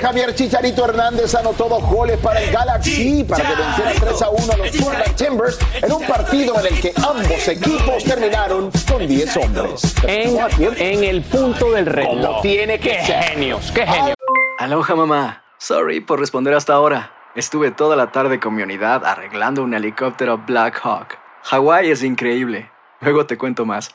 [0.00, 4.52] Javier Chicharito Hernández anotó dos goles para el Galaxy para que venciera 3 a 1
[4.52, 9.36] a los Portland Timbers en un partido en el que ambos equipos terminaron con 10
[9.36, 9.94] hombres.
[10.04, 10.38] En,
[10.78, 12.26] en el punto del reloj.
[12.26, 13.22] Como tiene que qué ser.
[13.24, 14.14] genios, qué genios.
[14.58, 15.44] Aloha mamá.
[15.58, 17.12] Sorry por responder hasta ahora.
[17.34, 21.18] Estuve toda la tarde con mi unidad arreglando un helicóptero Black Hawk.
[21.42, 22.70] Hawái es increíble.
[23.00, 23.94] Luego te cuento más.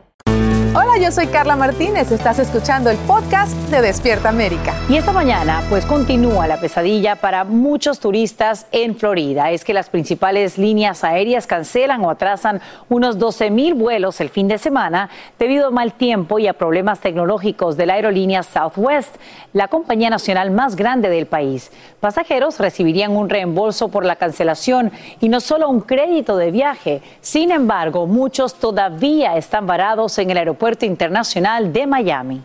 [0.73, 2.13] Hola, yo soy Carla Martínez.
[2.13, 4.73] Estás escuchando el podcast de Despierta América.
[4.87, 9.51] Y esta mañana, pues continúa la pesadilla para muchos turistas en Florida.
[9.51, 14.47] Es que las principales líneas aéreas cancelan o atrasan unos 12 mil vuelos el fin
[14.47, 19.17] de semana debido a mal tiempo y a problemas tecnológicos de la aerolínea Southwest,
[19.51, 21.69] la compañía nacional más grande del país.
[21.99, 27.01] Pasajeros recibirían un reembolso por la cancelación y no solo un crédito de viaje.
[27.19, 32.43] Sin embargo, muchos todavía están varados en el aeropuerto Aeropuerto Internacional de Miami.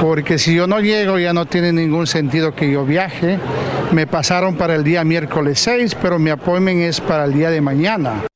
[0.00, 3.40] Porque si yo no llego ya no tiene ningún sentido que yo viaje.
[3.90, 7.60] Me pasaron para el día miércoles 6, pero mi appointment es para el día de
[7.60, 8.26] mañana.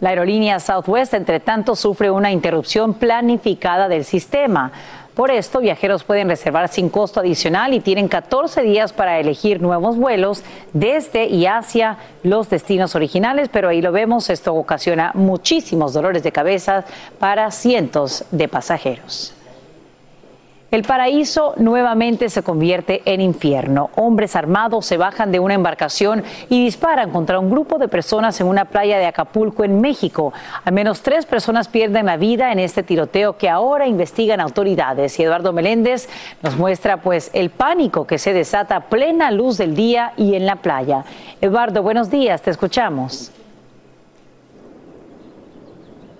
[0.00, 4.72] La aerolínea Southwest, entre tanto, sufre una interrupción planificada del sistema.
[5.16, 9.96] Por esto, viajeros pueden reservar sin costo adicional y tienen 14 días para elegir nuevos
[9.96, 10.42] vuelos
[10.74, 16.32] desde y hacia los destinos originales, pero ahí lo vemos, esto ocasiona muchísimos dolores de
[16.32, 16.84] cabeza
[17.18, 19.35] para cientos de pasajeros.
[20.72, 23.90] El paraíso nuevamente se convierte en infierno.
[23.94, 28.48] Hombres armados se bajan de una embarcación y disparan contra un grupo de personas en
[28.48, 30.32] una playa de Acapulco, en México.
[30.64, 35.16] Al menos tres personas pierden la vida en este tiroteo que ahora investigan autoridades.
[35.20, 36.08] Y Eduardo Meléndez
[36.42, 40.46] nos muestra pues el pánico que se desata a plena luz del día y en
[40.46, 41.04] la playa.
[41.40, 43.30] Eduardo, buenos días, te escuchamos.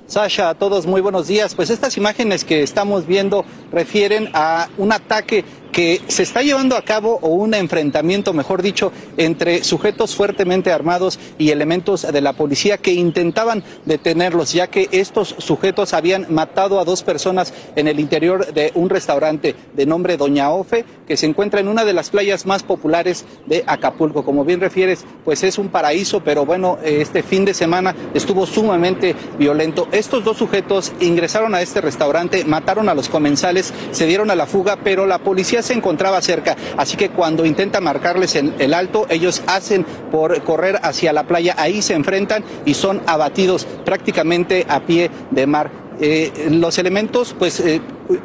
[0.06, 1.56] Sasha, a todos muy buenos días.
[1.56, 6.82] Pues estas imágenes que estamos viendo refieren a un ataque que se está llevando a
[6.82, 12.78] cabo o un enfrentamiento, mejor dicho, entre sujetos fuertemente armados y elementos de la policía
[12.78, 18.52] que intentaban detenerlos, ya que estos sujetos habían matado a dos personas en el interior
[18.52, 22.46] de un restaurante de nombre Doña Ofe, que se encuentra en una de las playas
[22.46, 24.24] más populares de Acapulco.
[24.24, 29.14] Como bien refieres, pues es un paraíso, pero bueno, este fin de semana estuvo sumamente
[29.38, 29.88] violento.
[29.92, 34.46] Estos dos sujetos ingresaron a este restaurante, mataron a los comensales, se dieron a la
[34.46, 39.42] fuga, pero la policía se encontraba cerca, así que cuando intenta marcarles el, alto, ellos
[39.46, 45.10] hacen por correr hacia la playa, ahí se enfrentan y son abatidos prácticamente a pie
[45.30, 45.70] de mar.
[45.98, 47.80] Eh, los elementos pues eh,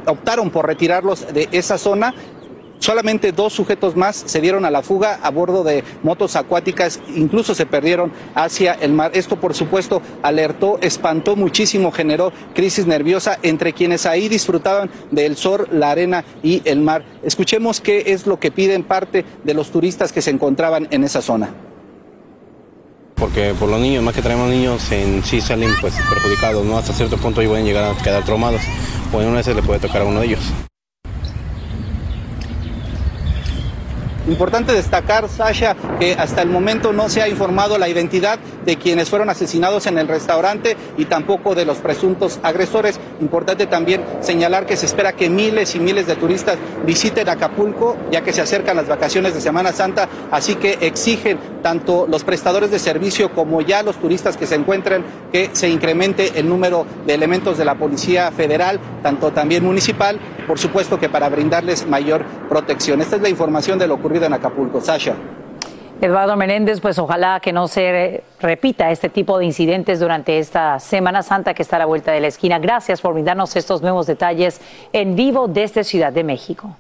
[0.05, 2.13] optaron por retirarlos de esa zona
[2.81, 7.53] Solamente dos sujetos más se dieron a la fuga a bordo de motos acuáticas, incluso
[7.53, 9.11] se perdieron hacia el mar.
[9.13, 15.67] Esto, por supuesto, alertó, espantó muchísimo, generó crisis nerviosa entre quienes ahí disfrutaban del sol,
[15.71, 17.05] la arena y el mar.
[17.21, 21.21] Escuchemos qué es lo que piden parte de los turistas que se encontraban en esa
[21.21, 21.53] zona
[23.15, 26.79] porque por los niños, más que traemos niños, en sí salen pues perjudicados, ¿no?
[26.79, 28.63] Hasta cierto punto y pueden llegar a quedar traumados,
[29.13, 30.41] o una vez le puede tocar a uno de ellos.
[34.27, 39.09] Importante destacar, Sasha, que hasta el momento no se ha informado la identidad de quienes
[39.09, 42.99] fueron asesinados en el restaurante y tampoco de los presuntos agresores.
[43.19, 48.21] Importante también señalar que se espera que miles y miles de turistas visiten Acapulco, ya
[48.21, 52.77] que se acercan las vacaciones de Semana Santa, así que exigen tanto los prestadores de
[52.77, 57.57] servicio como ya los turistas que se encuentren que se incremente el número de elementos
[57.57, 60.19] de la Policía Federal, tanto también municipal,
[60.51, 62.99] por supuesto que para brindarles mayor protección.
[62.99, 64.81] Esta es la información de lo ocurrido en Acapulco.
[64.81, 65.15] Sasha.
[66.01, 71.23] Eduardo Menéndez, pues ojalá que no se repita este tipo de incidentes durante esta Semana
[71.23, 72.59] Santa que está a la vuelta de la esquina.
[72.59, 74.59] Gracias por brindarnos estos nuevos detalles
[74.91, 76.75] en vivo desde Ciudad de México.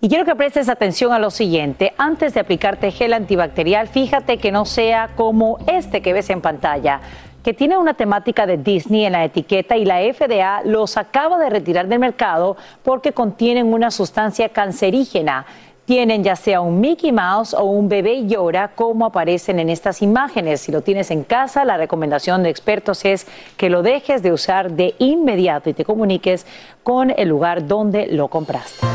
[0.00, 1.94] Y quiero que prestes atención a lo siguiente.
[1.98, 7.00] Antes de aplicarte gel antibacterial, fíjate que no sea como este que ves en pantalla
[7.42, 11.50] que tiene una temática de Disney en la etiqueta y la FDA los acaba de
[11.50, 15.46] retirar del mercado porque contienen una sustancia cancerígena
[15.90, 20.60] tienen ya sea un Mickey Mouse o un bebé llora como aparecen en estas imágenes.
[20.60, 23.26] Si lo tienes en casa, la recomendación de expertos es
[23.56, 26.46] que lo dejes de usar de inmediato y te comuniques
[26.84, 28.86] con el lugar donde lo compraste.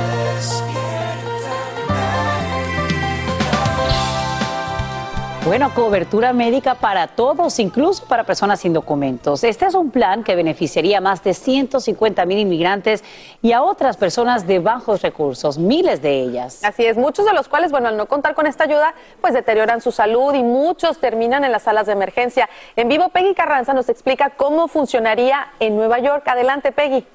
[5.45, 9.43] Bueno, cobertura médica para todos, incluso para personas sin documentos.
[9.43, 13.03] Este es un plan que beneficiaría a más de 150 mil inmigrantes
[13.43, 16.63] y a otras personas de bajos recursos, miles de ellas.
[16.63, 19.81] Así es, muchos de los cuales, bueno, al no contar con esta ayuda, pues deterioran
[19.81, 22.49] su salud y muchos terminan en las salas de emergencia.
[22.75, 26.27] En vivo, Peggy Carranza nos explica cómo funcionaría en Nueva York.
[26.27, 27.05] Adelante, Peggy.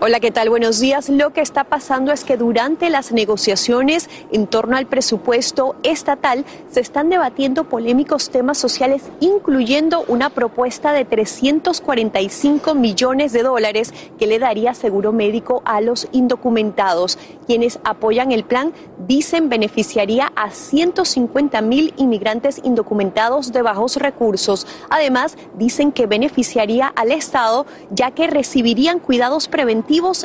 [0.00, 0.50] Hola, ¿qué tal?
[0.50, 1.08] Buenos días.
[1.08, 6.80] Lo que está pasando es que durante las negociaciones en torno al presupuesto estatal se
[6.80, 14.38] están debatiendo polémicos temas sociales, incluyendo una propuesta de 345 millones de dólares que le
[14.38, 17.18] daría seguro médico a los indocumentados.
[17.46, 18.72] Quienes apoyan el plan
[19.06, 24.66] dicen beneficiaría a 150 mil inmigrantes indocumentados de bajos recursos.
[24.90, 29.61] Además, dicen que beneficiaría al Estado ya que recibirían cuidados preventivos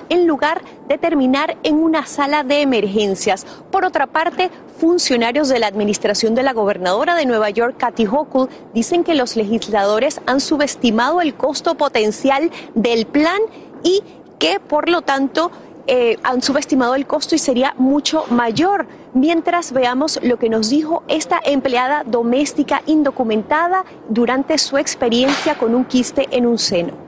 [0.09, 3.45] en lugar de terminar en una sala de emergencias.
[3.71, 8.49] Por otra parte, funcionarios de la administración de la gobernadora de Nueva York, Kathy Hochul,
[8.73, 13.39] dicen que los legisladores han subestimado el costo potencial del plan
[13.83, 14.01] y
[14.39, 15.51] que, por lo tanto,
[15.87, 18.87] eh, han subestimado el costo y sería mucho mayor.
[19.13, 25.85] Mientras veamos lo que nos dijo esta empleada doméstica indocumentada durante su experiencia con un
[25.85, 27.06] quiste en un seno.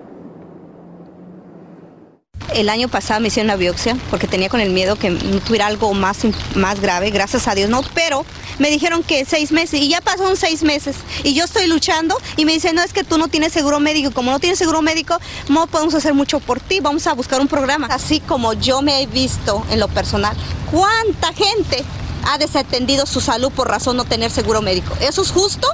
[2.53, 5.11] El año pasado me hicieron una biopsia porque tenía con el miedo que
[5.45, 6.19] tuviera algo más,
[6.55, 8.25] más grave, gracias a Dios no, pero
[8.57, 12.45] me dijeron que seis meses y ya pasaron seis meses y yo estoy luchando y
[12.45, 15.17] me dicen, no, es que tú no tienes seguro médico, como no tienes seguro médico,
[15.47, 17.87] no podemos hacer mucho por ti, vamos a buscar un programa.
[17.87, 20.35] Así como yo me he visto en lo personal,
[20.71, 21.83] ¿cuánta gente
[22.25, 24.93] ha desatendido su salud por razón no tener seguro médico?
[24.99, 25.67] ¿Eso es justo?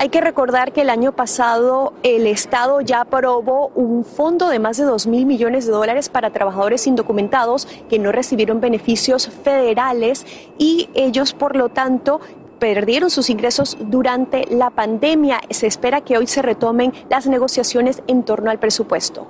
[0.00, 4.78] Hay que recordar que el año pasado el Estado ya aprobó un fondo de más
[4.78, 10.24] de 2 mil millones de dólares para trabajadores indocumentados que no recibieron beneficios federales
[10.56, 12.18] y ellos, por lo tanto,
[12.58, 15.42] perdieron sus ingresos durante la pandemia.
[15.50, 19.26] Se espera que hoy se retomen las negociaciones en torno al presupuesto.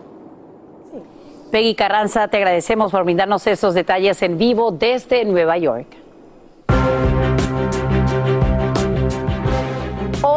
[1.50, 6.00] Peggy Carranza, te agradecemos por brindarnos esos detalles en vivo desde Nueva York.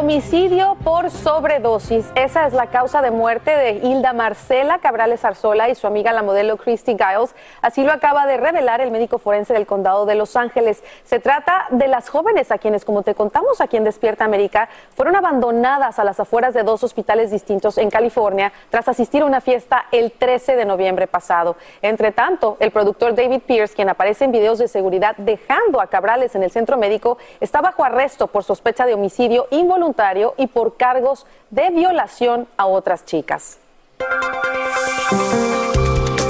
[0.04, 2.06] Homicidio por sobredosis.
[2.16, 6.24] Esa es la causa de muerte de Hilda Marcela Cabrales Arzola y su amiga la
[6.24, 7.34] modelo Christy Giles.
[7.62, 10.84] Así lo acaba de revelar el médico forense del condado de Los Ángeles.
[11.06, 15.16] Se trata de las jóvenes a quienes, como te contamos aquí en Despierta América, fueron
[15.16, 19.86] abandonadas a las afueras de dos hospitales distintos en California tras asistir a una fiesta
[19.93, 21.56] el 13 de noviembre pasado.
[21.82, 26.36] Entre tanto, el productor David Pierce, quien aparece en videos de seguridad dejando a Cabrales
[26.36, 29.92] en el centro médico, está bajo arresto por sospecha de homicidio involuntario
[30.37, 33.59] y por cargos de violación a otras chicas.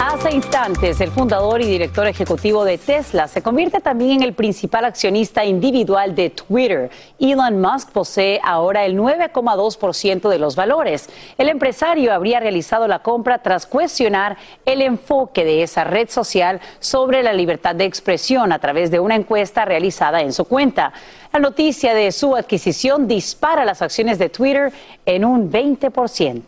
[0.06, 4.84] Hace instantes, el fundador y director ejecutivo de Tesla se convierte también en el principal
[4.84, 6.92] accionista individual de Twitter.
[7.22, 11.10] Elon Musk posee ahora el 9,2% de los valores.
[11.38, 14.36] El empresario habría realizado la compra tras cuestionar
[14.66, 19.16] el enfoque de esa red social sobre la libertad de expresión a través de una
[19.16, 20.92] encuesta realizada en su cuenta.
[21.32, 24.74] La noticia de su adquisición dispara las acciones de Twitter
[25.06, 26.42] en un 20%.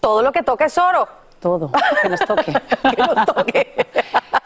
[0.00, 1.23] Todo lo que toca es oro.
[1.44, 1.70] Todo,
[2.00, 2.52] que nos toque.
[2.96, 3.86] que nos toque.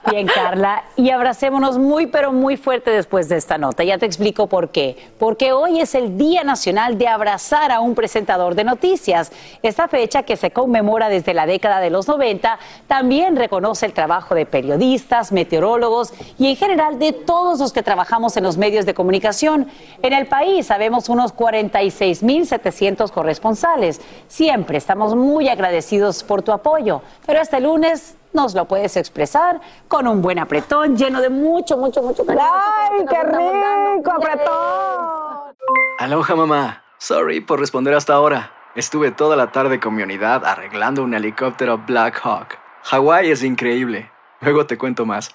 [0.07, 3.83] Bien, Carla, y abracémonos muy, pero muy fuerte después de esta nota.
[3.83, 4.97] Ya te explico por qué.
[5.19, 9.33] Porque hoy es el Día Nacional de Abrazar a un presentador de noticias.
[9.61, 14.37] Esta fecha, que se conmemora desde la década de los 90, también reconoce el trabajo
[14.37, 18.95] de periodistas, meteorólogos y en general de todos los que trabajamos en los medios de
[18.95, 19.67] comunicación.
[20.01, 24.01] En el país sabemos unos 46.700 corresponsales.
[24.29, 30.07] Siempre estamos muy agradecidos por tu apoyo, pero este lunes nos lo puedes expresar con
[30.07, 32.45] un buen apretón lleno de mucho, mucho, mucho cariño.
[32.45, 35.55] ¡Ay, qué rico apretón!
[35.99, 36.83] Aloha mamá.
[36.99, 38.53] Sorry por responder hasta ahora.
[38.75, 42.59] Estuve toda la tarde con mi unidad arreglando un helicóptero Black Hawk.
[42.85, 44.11] Hawái es increíble.
[44.41, 45.31] Luego te cuento más.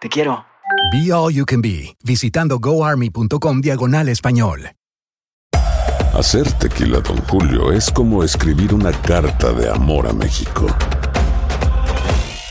[0.00, 0.44] Te quiero.
[0.92, 4.72] Be All You Can Be, visitando goarmy.com diagonal español.
[6.14, 10.66] Hacer tequila, don Julio, es como escribir una carta de amor a México.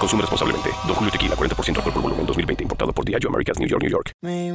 [0.00, 0.70] Consume responsablemente.
[0.86, 2.62] Don Julio Tequila, 40% alcohol por volumen, 2020.
[2.64, 4.12] Importado por Diageo Americas, New York, New York.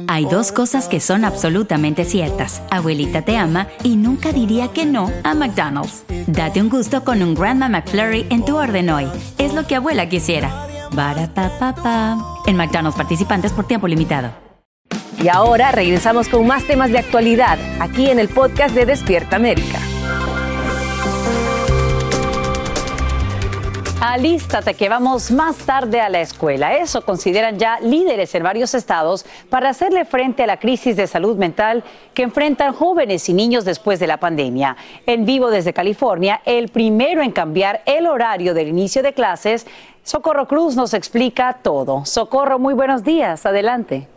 [0.08, 2.62] Hay dos cosas que son absolutamente ciertas.
[2.70, 6.04] Abuelita te ama y nunca diría que no a McDonald's.
[6.26, 9.06] Date un gusto con un Grandma McFlurry en tu orden hoy.
[9.38, 10.66] Es lo que abuela quisiera.
[10.92, 12.18] Barapapapa.
[12.46, 14.30] En McDonald's participantes por tiempo limitado.
[15.22, 19.78] Y ahora regresamos con más temas de actualidad aquí en el podcast de Despierta América.
[23.98, 26.76] Alístate que vamos más tarde a la escuela.
[26.76, 31.38] Eso consideran ya líderes en varios estados para hacerle frente a la crisis de salud
[31.38, 31.82] mental
[32.12, 34.76] que enfrentan jóvenes y niños después de la pandemia.
[35.06, 39.66] En vivo desde California, el primero en cambiar el horario del inicio de clases,
[40.02, 42.04] Socorro Cruz nos explica todo.
[42.04, 43.46] Socorro, muy buenos días.
[43.46, 44.08] Adelante.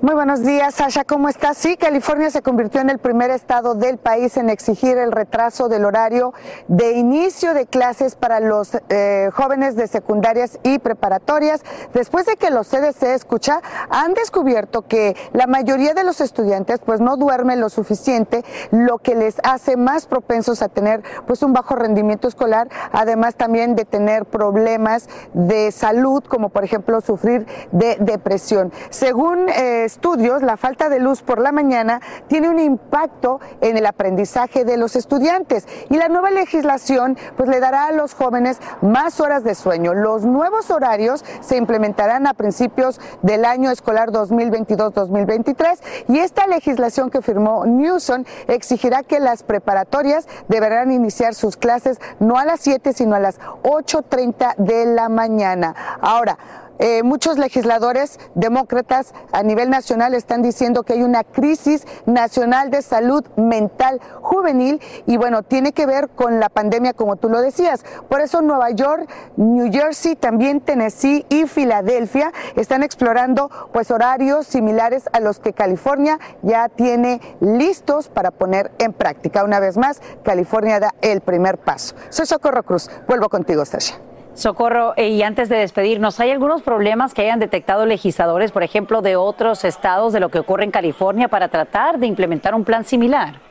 [0.00, 1.02] Muy buenos días, Sasha.
[1.02, 1.58] ¿Cómo estás?
[1.58, 5.84] Sí, California se convirtió en el primer estado del país en exigir el retraso del
[5.84, 6.34] horario
[6.68, 12.50] de inicio de clases para los eh, jóvenes de secundarias y preparatorias, después de que
[12.50, 17.68] los CDC escucha han descubierto que la mayoría de los estudiantes pues no duermen lo
[17.68, 23.34] suficiente, lo que les hace más propensos a tener pues un bajo rendimiento escolar, además
[23.34, 28.72] también de tener problemas de salud, como por ejemplo sufrir de depresión.
[28.90, 33.86] Según eh, estudios, la falta de luz por la mañana tiene un impacto en el
[33.86, 39.18] aprendizaje de los estudiantes y la nueva legislación pues le dará a los jóvenes más
[39.18, 39.94] horas de sueño.
[39.94, 45.78] Los nuevos horarios se implementarán a principios del año escolar 2022-2023
[46.08, 52.36] y esta legislación que firmó Newsom exigirá que las preparatorias deberán iniciar sus clases no
[52.36, 55.74] a las 7 sino a las 8.30 de la mañana.
[56.00, 56.38] Ahora,
[56.78, 62.82] eh, muchos legisladores demócratas a nivel nacional están diciendo que hay una crisis nacional de
[62.82, 67.84] salud mental juvenil y bueno, tiene que ver con la pandemia como tú lo decías.
[68.08, 75.04] Por eso Nueva York, New Jersey, también Tennessee y Filadelfia están explorando pues horarios similares
[75.12, 79.44] a los que California ya tiene listos para poner en práctica.
[79.44, 81.94] Una vez más, California da el primer paso.
[82.10, 82.90] Soy Socorro Cruz.
[83.06, 83.98] Vuelvo contigo, Sasha.
[84.38, 89.02] Socorro, eh, y antes de despedirnos, ¿hay algunos problemas que hayan detectado legisladores, por ejemplo,
[89.02, 92.84] de otros estados de lo que ocurre en California para tratar de implementar un plan
[92.84, 93.47] similar?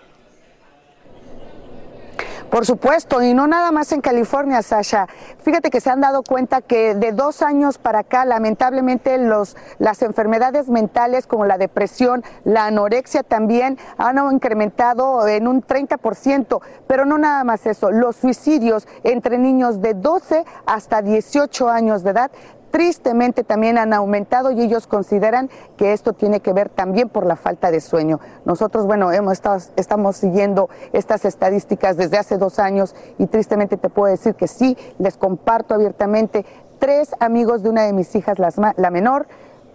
[2.50, 5.08] Por supuesto, y no nada más en California, Sasha.
[5.44, 10.02] Fíjate que se han dado cuenta que de dos años para acá, lamentablemente, los, las
[10.02, 17.18] enfermedades mentales como la depresión, la anorexia también han incrementado en un 30%, pero no
[17.18, 22.32] nada más eso, los suicidios entre niños de 12 hasta 18 años de edad
[22.78, 27.36] tristemente también han aumentado y ellos consideran que esto tiene que ver también por la
[27.36, 28.20] falta de sueño.
[28.46, 33.90] Nosotros, bueno, hemos estado, estamos siguiendo estas estadísticas desde hace dos años y tristemente te
[33.90, 36.46] puedo decir que sí, les comparto abiertamente,
[36.78, 39.26] tres amigos de una de mis hijas, la menor,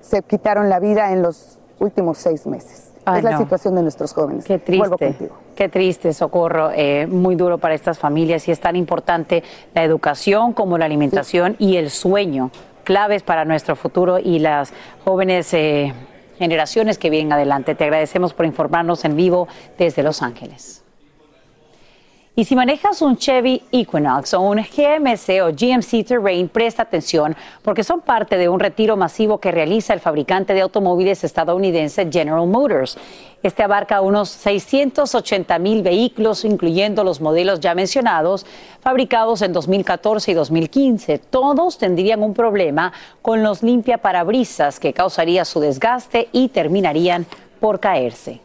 [0.01, 2.93] se quitaron la vida en los últimos seis meses.
[3.17, 4.45] es la situación de nuestros jóvenes.
[4.45, 5.29] Qué triste.
[5.57, 6.71] Qué triste, Socorro.
[6.73, 9.43] Eh, muy duro para estas familias y es tan importante
[9.75, 12.53] la educación como la alimentación y el sueño
[12.85, 14.73] claves para nuestro futuro y las
[15.05, 15.93] jóvenes eh,
[16.39, 17.75] generaciones que vienen adelante.
[17.75, 20.82] Te agradecemos por informarnos en vivo desde Los Ángeles.
[22.35, 27.85] Y si manejas un Chevy Equinox o un GMC o GMC Terrain, presta atención porque
[27.85, 32.97] son parte de un retiro masivo que realiza el fabricante de automóviles estadounidense General Motors.
[33.43, 38.47] Este abarca unos 680 mil vehículos, incluyendo los modelos ya mencionados,
[38.81, 41.19] fabricados en 2014 y 2015.
[41.19, 47.27] Todos tendrían un problema con los limpiaparabrisas que causaría su desgaste y terminarían
[47.61, 48.41] por caerse.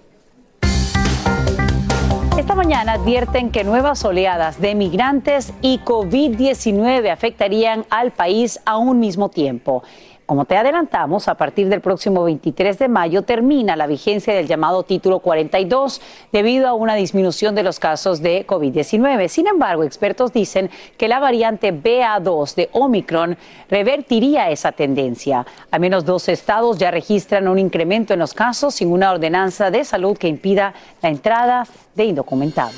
[2.38, 9.00] Esta mañana advierten que nuevas oleadas de migrantes y COVID-19 afectarían al país a un
[9.00, 9.82] mismo tiempo.
[10.28, 14.84] Como te adelantamos, a partir del próximo 23 de mayo termina la vigencia del llamado
[14.84, 16.02] título 42
[16.34, 19.30] debido a una disminución de los casos de COVID-19.
[19.30, 23.38] Sin embargo, expertos dicen que la variante BA2 de Omicron
[23.70, 25.46] revertiría esa tendencia.
[25.72, 29.86] Al menos dos estados ya registran un incremento en los casos sin una ordenanza de
[29.86, 31.66] salud que impida la entrada
[31.96, 32.76] de indocumentados.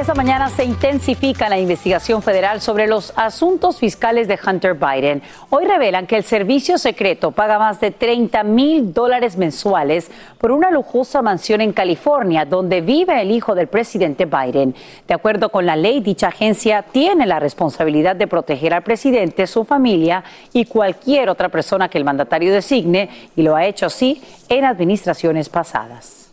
[0.00, 5.20] Esta mañana se intensifica la investigación federal sobre los asuntos fiscales de Hunter Biden.
[5.50, 10.70] Hoy revelan que el servicio secreto paga más de 30 mil dólares mensuales por una
[10.70, 14.74] lujosa mansión en California donde vive el hijo del presidente Biden.
[15.06, 19.66] De acuerdo con la ley, dicha agencia tiene la responsabilidad de proteger al presidente, su
[19.66, 20.24] familia
[20.54, 25.50] y cualquier otra persona que el mandatario designe y lo ha hecho así en administraciones
[25.50, 26.30] pasadas.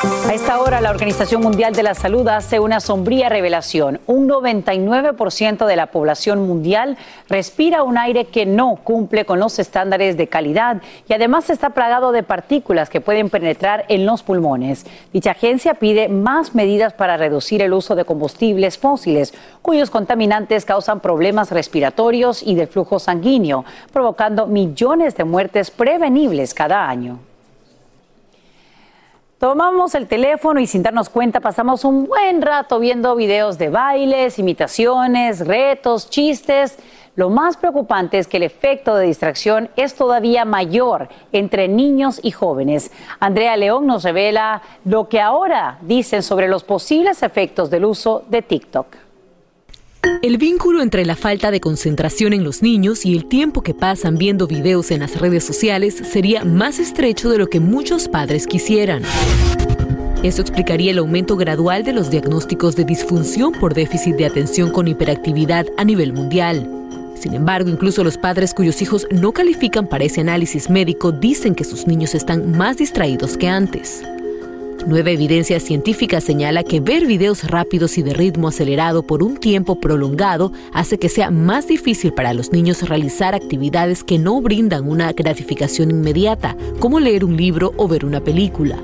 [0.00, 4.00] A esta hora, la Organización Mundial de la Salud hace una sombría revelación.
[4.06, 6.96] Un 99% de la población mundial
[7.28, 12.12] respira un aire que no cumple con los estándares de calidad y además está plagado
[12.12, 14.86] de partículas que pueden penetrar en los pulmones.
[15.12, 21.00] Dicha agencia pide más medidas para reducir el uso de combustibles fósiles, cuyos contaminantes causan
[21.00, 27.18] problemas respiratorios y del flujo sanguíneo, provocando millones de muertes prevenibles cada año.
[29.38, 34.40] Tomamos el teléfono y sin darnos cuenta pasamos un buen rato viendo videos de bailes,
[34.40, 36.76] imitaciones, retos, chistes.
[37.14, 42.32] Lo más preocupante es que el efecto de distracción es todavía mayor entre niños y
[42.32, 42.90] jóvenes.
[43.20, 48.42] Andrea León nos revela lo que ahora dicen sobre los posibles efectos del uso de
[48.42, 49.07] TikTok.
[50.22, 54.16] El vínculo entre la falta de concentración en los niños y el tiempo que pasan
[54.16, 59.02] viendo videos en las redes sociales sería más estrecho de lo que muchos padres quisieran.
[60.22, 64.88] Eso explicaría el aumento gradual de los diagnósticos de disfunción por déficit de atención con
[64.88, 66.68] hiperactividad a nivel mundial.
[67.14, 71.64] Sin embargo, incluso los padres cuyos hijos no califican para ese análisis médico dicen que
[71.64, 74.02] sus niños están más distraídos que antes.
[74.86, 79.80] Nueva evidencia científica señala que ver videos rápidos y de ritmo acelerado por un tiempo
[79.80, 85.12] prolongado hace que sea más difícil para los niños realizar actividades que no brindan una
[85.12, 88.78] gratificación inmediata, como leer un libro o ver una película.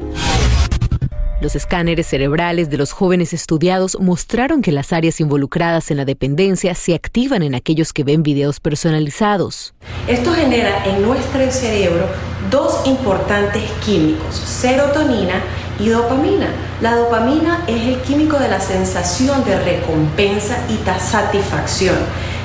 [1.40, 6.74] Los escáneres cerebrales de los jóvenes estudiados mostraron que las áreas involucradas en la dependencia
[6.74, 9.74] se activan en aquellos que ven videos personalizados.
[10.08, 12.06] Esto genera en nuestro cerebro
[12.50, 15.42] dos importantes químicos, serotonina
[15.78, 16.48] y dopamina.
[16.80, 21.96] La dopamina es el químico de la sensación de recompensa y satisfacción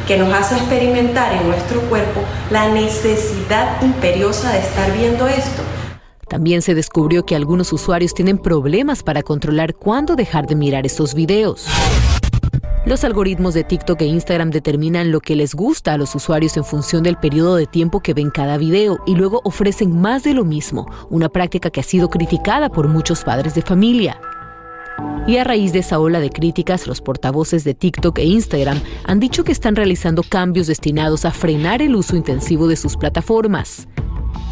[0.07, 5.61] que nos hace experimentar en nuestro cuerpo la necesidad imperiosa de estar viendo esto.
[6.27, 11.13] También se descubrió que algunos usuarios tienen problemas para controlar cuándo dejar de mirar estos
[11.13, 11.67] videos.
[12.89, 16.65] Los algoritmos de TikTok e Instagram determinan lo que les gusta a los usuarios en
[16.65, 20.43] función del periodo de tiempo que ven cada video y luego ofrecen más de lo
[20.43, 24.19] mismo, una práctica que ha sido criticada por muchos padres de familia.
[25.27, 29.19] Y a raíz de esa ola de críticas, los portavoces de TikTok e Instagram han
[29.19, 33.87] dicho que están realizando cambios destinados a frenar el uso intensivo de sus plataformas.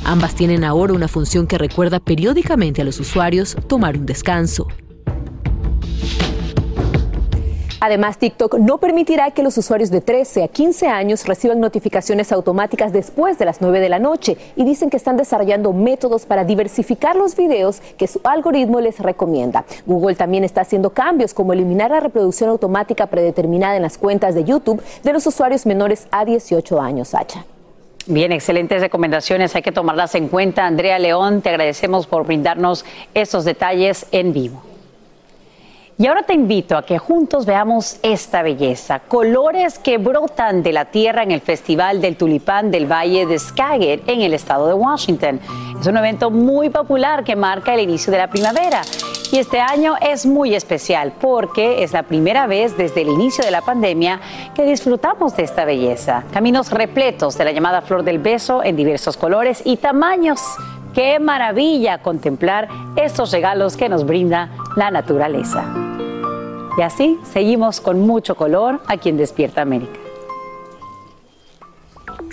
[0.03, 4.67] Ambas tienen ahora una función que recuerda periódicamente a los usuarios tomar un descanso.
[7.79, 12.91] Además, TikTok no permitirá que los usuarios de 13 a 15 años reciban notificaciones automáticas
[12.91, 17.15] después de las 9 de la noche y dicen que están desarrollando métodos para diversificar
[17.15, 19.63] los videos que su algoritmo les recomienda.
[19.85, 24.43] Google también está haciendo cambios como eliminar la reproducción automática predeterminada en las cuentas de
[24.43, 27.09] YouTube de los usuarios menores a 18 años.
[27.09, 27.45] Sacha.
[28.07, 30.65] Bien, excelentes recomendaciones, hay que tomarlas en cuenta.
[30.65, 34.61] Andrea León, te agradecemos por brindarnos estos detalles en vivo.
[35.99, 40.85] Y ahora te invito a que juntos veamos esta belleza, colores que brotan de la
[40.85, 45.39] tierra en el Festival del Tulipán del Valle de Skagit en el estado de Washington.
[45.79, 48.83] Es un evento muy popular que marca el inicio de la primavera.
[49.31, 53.49] Y este año es muy especial porque es la primera vez desde el inicio de
[53.49, 54.19] la pandemia
[54.53, 56.25] que disfrutamos de esta belleza.
[56.31, 60.41] Caminos repletos de la llamada flor del beso en diversos colores y tamaños.
[60.93, 65.86] Qué maravilla contemplar estos regalos que nos brinda la naturaleza.
[66.77, 70.06] Y así seguimos con mucho color aquí en Despierta América.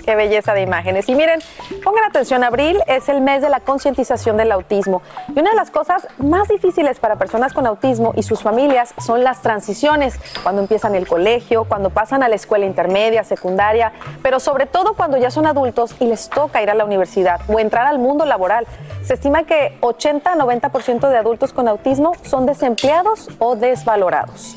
[0.05, 1.09] Qué belleza de imágenes.
[1.09, 1.41] Y miren,
[1.83, 5.01] pongan atención, abril es el mes de la concientización del autismo.
[5.35, 9.25] Y una de las cosas más difíciles para personas con autismo y sus familias son
[9.25, 13.93] las transiciones, cuando empiezan el colegio, cuando pasan a la escuela intermedia, secundaria,
[14.23, 17.59] pero sobre todo cuando ya son adultos y les toca ir a la universidad o
[17.59, 18.67] entrar al mundo laboral.
[19.03, 24.57] Se estima que 80-90% de adultos con autismo son desempleados o desvalorados.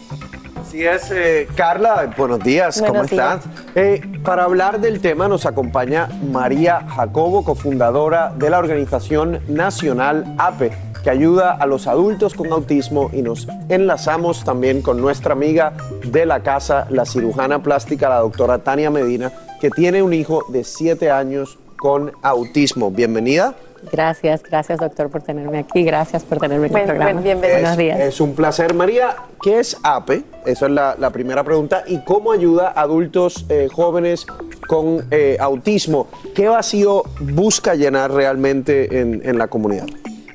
[0.67, 3.45] Así es, eh, Carla, buenos días, ¿cómo estás?
[3.73, 10.73] Eh, para hablar del tema nos acompaña María Jacobo, cofundadora de la organización nacional APE,
[11.05, 15.71] que ayuda a los adultos con autismo y nos enlazamos también con nuestra amiga
[16.03, 20.65] de la casa, la cirujana plástica, la doctora Tania Medina, que tiene un hijo de
[20.65, 22.91] 7 años con autismo.
[22.91, 23.55] Bienvenida.
[23.91, 27.21] Gracias, gracias doctor por tenerme aquí, gracias por tenerme en el programa.
[27.21, 27.99] Buenos días.
[27.99, 28.73] Es un placer.
[28.73, 30.23] María, ¿qué es APE?
[30.45, 31.83] Esa es la, la primera pregunta.
[31.87, 34.25] ¿Y cómo ayuda a adultos eh, jóvenes
[34.67, 36.07] con eh, autismo?
[36.35, 39.87] ¿Qué vacío busca llenar realmente en, en la comunidad?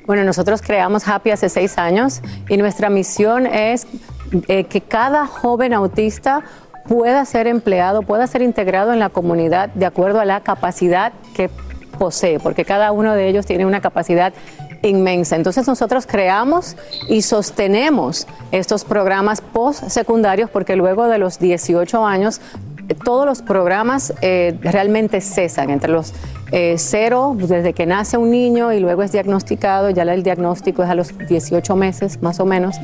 [0.06, 3.86] Bueno, nosotros creamos Happy hace seis años y nuestra misión es
[4.48, 6.42] eh, que cada joven autista
[6.88, 11.50] pueda ser empleado, pueda ser integrado en la comunidad de acuerdo a la capacidad que
[11.98, 14.32] posee, porque cada uno de ellos tiene una capacidad
[14.82, 15.36] inmensa.
[15.36, 16.76] Entonces nosotros creamos
[17.08, 22.40] y sostenemos estos programas post-secundarios porque luego de los 18 años
[22.88, 26.12] eh, todos los programas eh, realmente cesan entre los
[26.50, 30.90] eh, cero, desde que nace un niño y luego es diagnosticado, ya el diagnóstico es
[30.90, 32.76] a los 18 meses más o menos,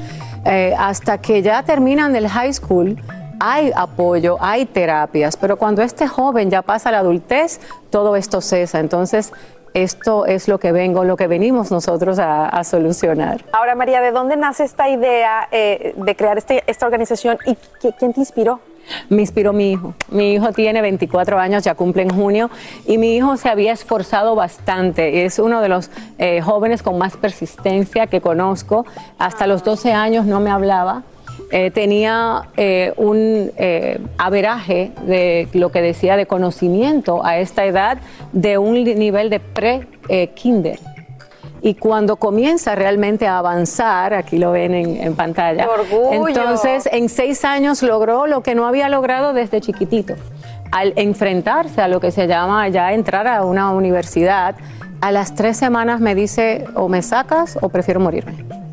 [0.78, 2.96] hasta que ya terminan el high school
[3.40, 7.60] hay apoyo, hay terapias, pero cuando este joven ya pasa a la adultez,
[7.90, 8.80] todo esto cesa.
[8.80, 9.32] Entonces,
[9.74, 13.44] esto es lo que vengo, lo que venimos nosotros a, solucionar.
[13.52, 17.56] Ahora, María, ¿de dónde nace esta idea eh, de crear este, esta organización y
[17.98, 18.60] quién te inspiró?
[19.08, 19.94] Me inspiró mi hijo.
[20.10, 22.50] Mi hijo tiene 24 años, ya cumple en junio,
[22.86, 25.24] y mi hijo se había esforzado bastante.
[25.24, 28.86] Es uno de los eh, jóvenes con más persistencia que conozco.
[29.18, 31.02] Hasta los 12 años no me hablaba.
[31.50, 33.50] Eh, tenía eh, un
[34.18, 37.98] averaje de lo que decía de conocimiento a esta edad
[38.32, 40.78] de un nivel de pre-kinder.
[41.60, 45.66] y cuando comienza realmente a avanzar, aquí lo ven en, pantalla,
[46.12, 50.14] entonces en seis años logró lo que no había logrado desde chiquitito.
[50.70, 54.54] Al enfrentarse a lo que se llama ya entrar a una universidad,
[55.00, 58.67] a las tres semanas me dice o me sacas o prefiero morirme.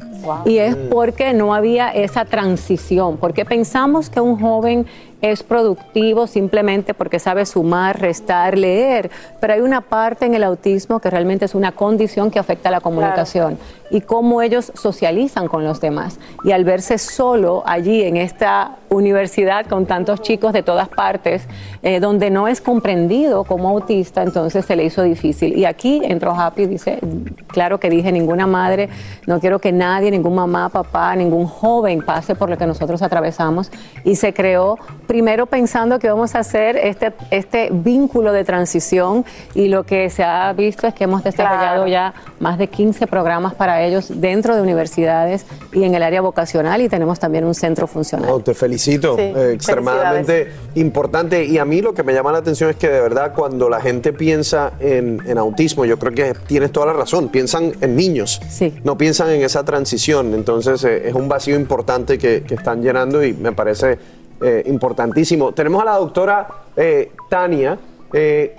[0.45, 4.85] Y es porque no había esa transición, porque pensamos que un joven
[5.31, 9.09] es productivo simplemente porque sabe sumar, restar, leer,
[9.39, 12.71] pero hay una parte en el autismo que realmente es una condición que afecta a
[12.71, 13.57] la comunicación
[13.89, 16.19] y cómo ellos socializan con los demás.
[16.43, 21.47] Y al verse solo allí en esta universidad con tantos chicos de todas partes,
[21.83, 25.57] eh, donde no es comprendido como autista, entonces se le hizo difícil.
[25.57, 26.99] Y aquí entró Happy, dice,
[27.47, 28.89] claro que dije, ninguna madre,
[29.27, 33.71] no quiero que nadie, ningún mamá, papá, ningún joven pase por lo que nosotros atravesamos.
[34.03, 34.77] Y se creó
[35.15, 40.25] primero pensando que vamos a hacer este, este vínculo de transición y lo que se
[40.25, 44.61] ha visto es que hemos desarrollado ya más de 15 programas para ellos dentro de
[44.61, 48.43] universidades y en el área vocacional y tenemos también un centro funcional.
[48.43, 51.45] te felicito, eh, extremadamente importante.
[51.45, 53.79] Y a mí lo que me llama la atención es que de verdad cuando la
[53.79, 58.41] gente piensa en, autismo, yo creo que tienes toda la razón, piensan en niños,
[58.83, 63.23] no piensan en esa transición, entonces eh, es un vacío importante que, que están llenando
[63.23, 63.97] y me parece
[64.41, 65.53] eh, importantísimo.
[65.53, 67.77] Tenemos a la doctora eh, Tania.
[68.11, 68.55] Eh,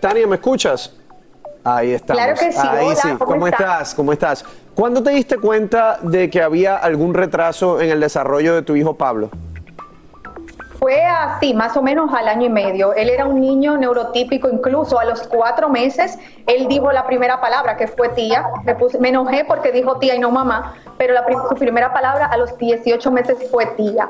[0.00, 0.94] Tania, ¿me escuchas?
[1.64, 2.22] Ahí estamos.
[2.22, 2.58] Claro que sí.
[2.60, 3.08] Ahí sí.
[3.18, 3.94] ¿Cómo, estás?
[3.94, 4.44] ¿Cómo estás?
[4.74, 8.94] ¿Cuándo te diste cuenta de que había algún retraso en el desarrollo de tu hijo
[8.94, 9.30] Pablo?
[10.78, 12.92] Fue así, más o menos al año y medio.
[12.94, 16.18] Él era un niño neurotípico, incluso a los cuatro meses,
[16.48, 18.48] él dijo la primera palabra, que fue tía.
[18.64, 22.26] Me, puse, me enojé porque dijo tía y no mamá, pero la, su primera palabra
[22.26, 24.08] a los 18 meses fue tía.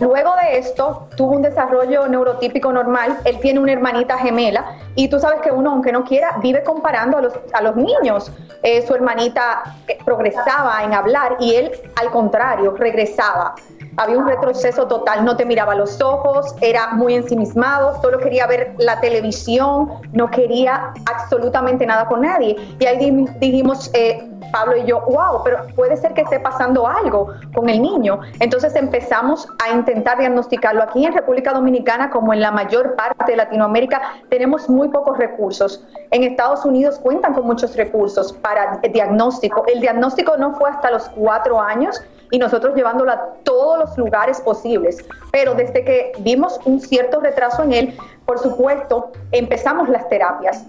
[0.00, 3.18] Luego de esto, tuvo un desarrollo neurotípico normal.
[3.24, 4.64] Él tiene una hermanita gemela
[4.94, 8.32] y tú sabes que uno, aunque no quiera, vive comparando a los, a los niños.
[8.62, 13.54] Eh, su hermanita eh, progresaba en hablar y él, al contrario, regresaba.
[13.96, 18.74] Había un retroceso total, no te miraba los ojos, era muy ensimismado, solo quería ver
[18.78, 22.56] la televisión, no quería absolutamente nada con nadie.
[22.78, 27.32] Y ahí dijimos, eh, Pablo y yo, wow, pero puede ser que esté pasando algo
[27.54, 28.20] con el niño.
[28.40, 30.82] Entonces empezamos a intentar diagnosticarlo.
[30.82, 35.84] Aquí en República Dominicana, como en la mayor parte de Latinoamérica, tenemos muy pocos recursos.
[36.10, 39.64] En Estados Unidos cuentan con muchos recursos para el diagnóstico.
[39.66, 42.02] El diagnóstico no fue hasta los cuatro años
[42.32, 45.04] y nosotros llevándolo a todos los lugares posibles.
[45.30, 50.64] Pero desde que vimos un cierto retraso en él, por supuesto, empezamos las terapias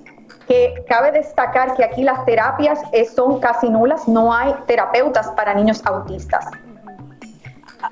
[0.48, 5.54] que cabe destacar que aquí las terapias eh, son casi nulas, no hay terapeutas para
[5.54, 6.46] niños autistas.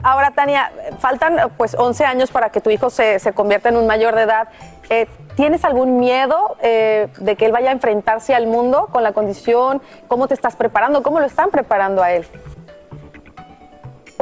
[0.03, 3.88] Ahora, Tania, faltan pues 11 años para que tu hijo se, se convierta en un
[3.88, 4.49] mayor de edad.
[4.89, 9.13] Eh, ¿Tienes algún miedo eh, de que él vaya a enfrentarse al mundo con la
[9.13, 9.82] condición?
[10.09, 11.03] ¿Cómo te estás preparando?
[11.03, 12.26] ¿Cómo lo están preparando a él?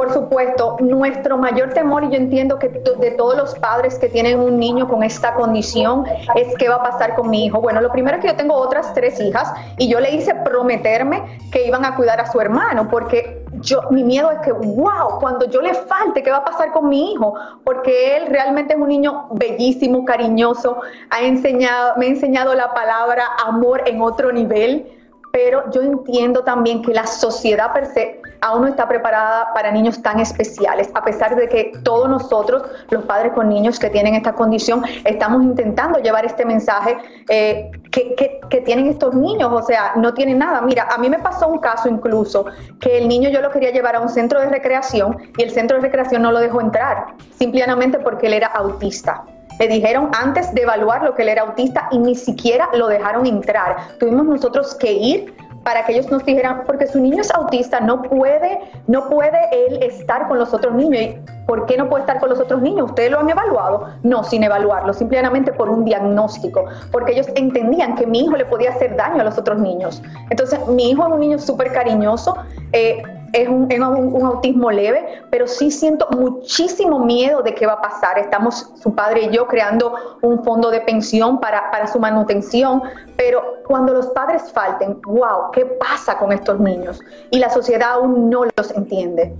[0.00, 4.40] Por supuesto, nuestro mayor temor, y yo entiendo que de todos los padres que tienen
[4.40, 7.60] un niño con esta condición, es qué va a pasar con mi hijo.
[7.60, 11.38] Bueno, lo primero es que yo tengo otras tres hijas y yo le hice prometerme
[11.52, 15.44] que iban a cuidar a su hermano, porque yo, mi miedo es que, wow, cuando
[15.50, 17.34] yo le falte, ¿qué va a pasar con mi hijo?
[17.62, 20.80] Porque él realmente es un niño bellísimo, cariñoso,
[21.10, 24.96] ha enseñado, me ha enseñado la palabra amor en otro nivel
[25.32, 30.02] pero yo entiendo también que la sociedad per se aún no está preparada para niños
[30.02, 34.32] tan especiales, a pesar de que todos nosotros, los padres con niños que tienen esta
[34.32, 36.96] condición, estamos intentando llevar este mensaje
[37.28, 38.14] eh, que,
[38.48, 40.60] que, tienen estos niños, o sea, no tienen nada.
[40.60, 42.44] Mira, a mí me pasó un caso incluso
[42.80, 45.76] que el niño yo lo quería llevar a un centro de recreación y el centro
[45.76, 47.06] de recreación no lo dejó entrar,
[47.38, 49.24] simplemente porque él era autista.
[49.58, 53.26] Le dijeron antes de evaluar lo que él era autista y ni siquiera lo dejaron
[53.26, 53.76] entrar.
[53.98, 55.34] Tuvimos nosotros que ir
[55.64, 59.82] para que ellos nos dijeran, porque su niño es autista, no puede, no puede él
[59.82, 61.16] estar con los otros niños.
[61.46, 62.90] ¿Por qué no puede estar con los otros niños?
[62.90, 63.88] ¿Ustedes lo han evaluado?
[64.02, 68.70] No, sin evaluarlo, simplemente por un diagnóstico, porque ellos entendían que mi hijo le podía
[68.70, 70.02] hacer daño a los otros niños.
[70.30, 72.36] Entonces, mi hijo es un niño súper cariñoso.
[72.72, 73.02] Eh,
[73.32, 77.74] es, un, es un- un autismo leve, pero sí siento muchísimo miedo de qué va
[77.74, 78.18] a pasar.
[78.18, 82.82] Estamos, su padre y yo, creando un fondo de pensión para, para su manutención,
[83.16, 87.00] pero cuando los padres falten, wow, ¿qué pasa con estos niños?
[87.30, 89.34] Y la sociedad aún no los entiende.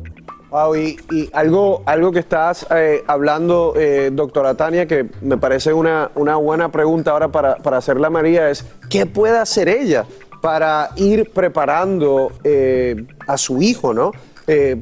[0.50, 5.72] Wow, y, y algo, algo que estás eh, hablando, eh, doctora Tania, que me parece
[5.72, 10.06] una, una buena pregunta ahora para, para hacerla a María, es ¿qué puede hacer ella
[10.40, 14.12] para ir preparando eh, a su hijo, ¿no?
[14.46, 14.80] Eh,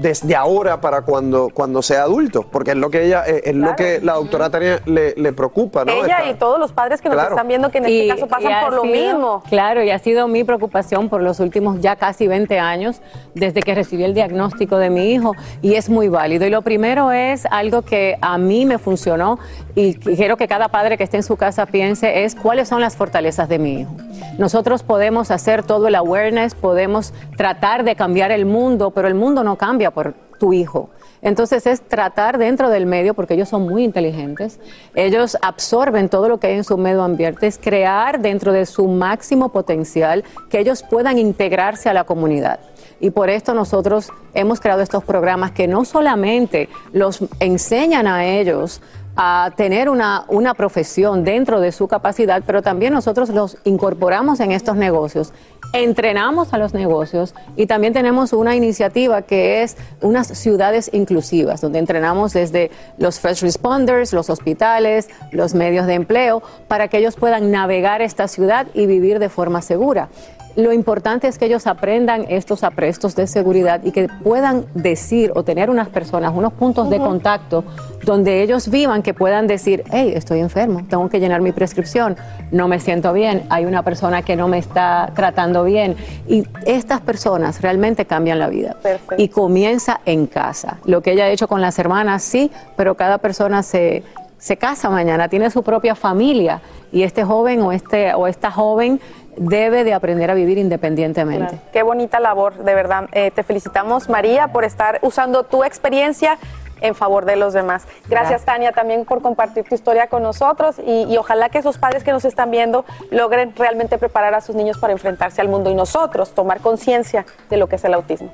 [0.00, 3.76] desde ahora para cuando, cuando sea adulto, porque es lo que ella, eh, es lo
[3.76, 5.92] que la doctora Tania le, le preocupa, ¿no?
[5.92, 7.30] Ella Está- y todos los padres que nos Claro.
[7.30, 9.42] están viendo que en este caso pasan por lo sido- mismo.
[9.48, 13.00] Claro, y ha sido mi preocupación por los últimos ya casi 20 años,
[13.34, 16.46] desde que recibí el diagnóstico de mi hijo, y es muy válido.
[16.46, 19.38] Y lo primero es algo que a mí me funcionó
[19.74, 22.96] y quiero que cada padre que esté en su casa piense, es cuáles son las
[22.96, 23.90] fortalezas de mi hijo.
[24.38, 29.44] Nosotros podemos hacer todo el awareness, podemos tratar de cambiar el mundo, pero el mundo
[29.44, 30.90] no cambia por tu hijo.
[31.22, 34.58] Entonces es tratar dentro del medio, porque ellos son muy inteligentes,
[34.94, 38.88] ellos absorben todo lo que hay en su medio ambiente, es crear dentro de su
[38.88, 42.60] máximo potencial que ellos puedan integrarse a la comunidad.
[43.00, 48.82] Y por esto nosotros hemos creado estos programas que no solamente los enseñan a ellos
[49.22, 54.50] a tener una, una profesión dentro de su capacidad, pero también nosotros los incorporamos en
[54.50, 55.34] estos negocios,
[55.74, 61.80] entrenamos a los negocios y también tenemos una iniciativa que es unas ciudades inclusivas, donde
[61.80, 67.50] entrenamos desde los first responders, los hospitales, los medios de empleo, para que ellos puedan
[67.50, 70.08] navegar esta ciudad y vivir de forma segura.
[70.56, 75.42] Lo importante es que ellos aprendan estos aprestos de seguridad y que puedan decir o
[75.44, 77.64] tener unas personas, unos puntos de contacto
[78.04, 82.16] donde ellos vivan que puedan decir, hey, estoy enfermo, tengo que llenar mi prescripción,
[82.50, 85.96] no me siento bien, hay una persona que no me está tratando bien.
[86.26, 88.76] Y estas personas realmente cambian la vida.
[89.18, 90.78] Y comienza en casa.
[90.84, 94.02] Lo que ella ha hecho con las hermanas, sí, pero cada persona se,
[94.40, 96.60] se casa mañana, tiene su propia familia
[96.90, 99.00] y este joven o, este, o esta joven
[99.36, 101.50] debe de aprender a vivir independientemente.
[101.50, 101.62] Claro.
[101.72, 103.04] Qué bonita labor, de verdad.
[103.12, 106.38] Eh, te felicitamos, María, por estar usando tu experiencia
[106.80, 107.84] en favor de los demás.
[107.84, 108.44] Gracias, Gracias.
[108.44, 112.12] Tania, también por compartir tu historia con nosotros y, y ojalá que esos padres que
[112.12, 116.34] nos están viendo logren realmente preparar a sus niños para enfrentarse al mundo y nosotros
[116.34, 118.32] tomar conciencia de lo que es el autismo.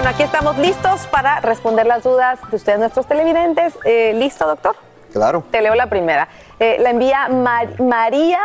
[0.00, 3.74] Bueno, aquí estamos listos para responder las dudas de ustedes, nuestros televidentes.
[3.84, 4.74] Eh, ¿Listo, doctor?
[5.12, 5.44] Claro.
[5.50, 6.26] Te leo la primera.
[6.58, 8.38] Eh, la envía Mar- María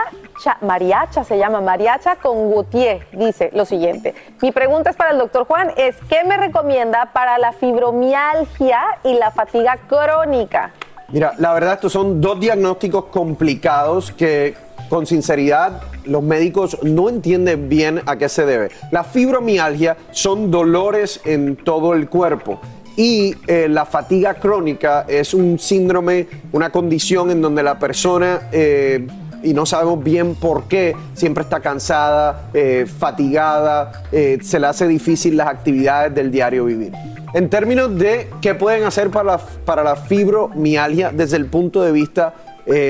[0.44, 3.08] Cha- Mariacha, se llama Mariacha con Gutiérrez.
[3.14, 4.14] Dice lo siguiente.
[4.42, 9.14] Mi pregunta es para el doctor Juan, es ¿qué me recomienda para la fibromialgia y
[9.14, 10.72] la fatiga crónica?
[11.08, 14.56] Mira, la verdad estos son dos diagnósticos complicados que
[14.90, 18.70] con sinceridad los médicos no entienden bien a qué se debe.
[18.92, 22.60] La fibromialgia son dolores en todo el cuerpo
[22.96, 28.50] y eh, la fatiga crónica es un síndrome, una condición en donde la persona...
[28.52, 29.08] eh,
[29.44, 35.38] y no sabemos bien por qué, siempre está cansada, eh, fatigada, se le hace difícil
[35.38, 36.94] las actividades del diario vivir.
[37.32, 41.92] En términos de qué pueden hacer para la, para la fibromialgia desde el punto de
[41.92, 42.34] vista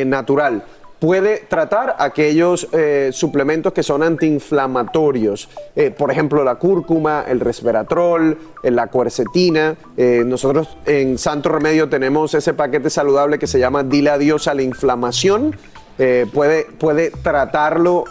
[0.06, 0.64] natural,
[1.00, 8.38] puede tratar aquellos eh, suplementos que son antiinflamatorios, eh, por ejemplo la cúrcuma, el resveratrol,
[8.64, 9.76] eh, la cuercetina.
[9.98, 14.62] Nosotros en Santo Remedio tenemos ese paquete saludable que se llama Dile adiós a la
[14.62, 15.56] inflamación.
[16.34, 18.04] Puede, puede tratarlo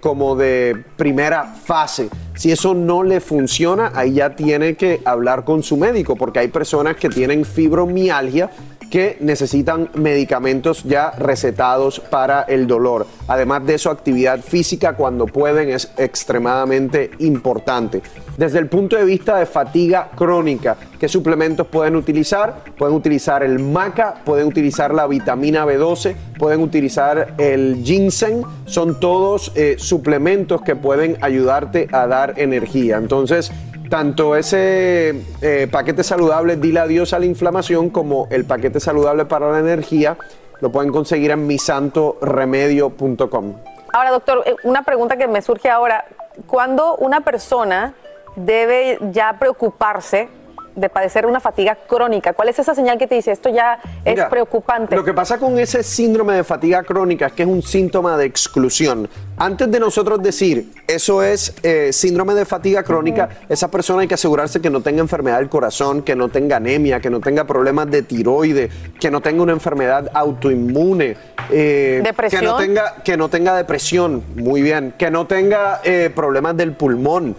[0.00, 2.10] como de primera fase.
[2.34, 6.48] Si eso no le funciona, ahí ya tiene que hablar con su médico, porque hay
[6.48, 8.50] personas que tienen fibromialgia
[8.94, 13.08] que necesitan medicamentos ya recetados para el dolor.
[13.26, 18.02] Además de eso, actividad física cuando pueden es extremadamente importante.
[18.36, 22.62] Desde el punto de vista de fatiga crónica, ¿qué suplementos pueden utilizar?
[22.78, 28.44] Pueden utilizar el maca, pueden utilizar la vitamina B12, pueden utilizar el ginseng.
[28.64, 32.98] Son todos eh, suplementos que pueden ayudarte a dar energía.
[32.98, 33.50] Entonces,
[33.94, 39.52] tanto ese eh, paquete saludable Dile adiós a la inflamación como el paquete saludable para
[39.52, 40.16] la energía
[40.60, 43.54] lo pueden conseguir en misantoremedio.com.
[43.92, 46.06] Ahora, doctor, eh, una pregunta que me surge ahora.
[46.48, 47.94] ¿Cuándo una persona
[48.34, 50.28] debe ya preocuparse
[50.74, 52.32] de padecer una fatiga crónica?
[52.32, 54.96] ¿Cuál es esa señal que te dice esto ya es Mira, preocupante?
[54.96, 58.26] Lo que pasa con ese síndrome de fatiga crónica es que es un síntoma de
[58.26, 59.08] exclusión.
[59.36, 64.14] Antes de nosotros decir eso es eh, síndrome de fatiga crónica, esa persona hay que
[64.14, 67.90] asegurarse que no tenga enfermedad del corazón, que no tenga anemia, que no tenga problemas
[67.90, 68.70] de tiroide,
[69.00, 71.16] que no tenga una enfermedad autoinmune,
[71.50, 72.40] eh, ¿Depresión?
[72.40, 76.72] que no tenga que no tenga depresión, muy bien, que no tenga eh, problemas del
[76.72, 77.36] pulmón.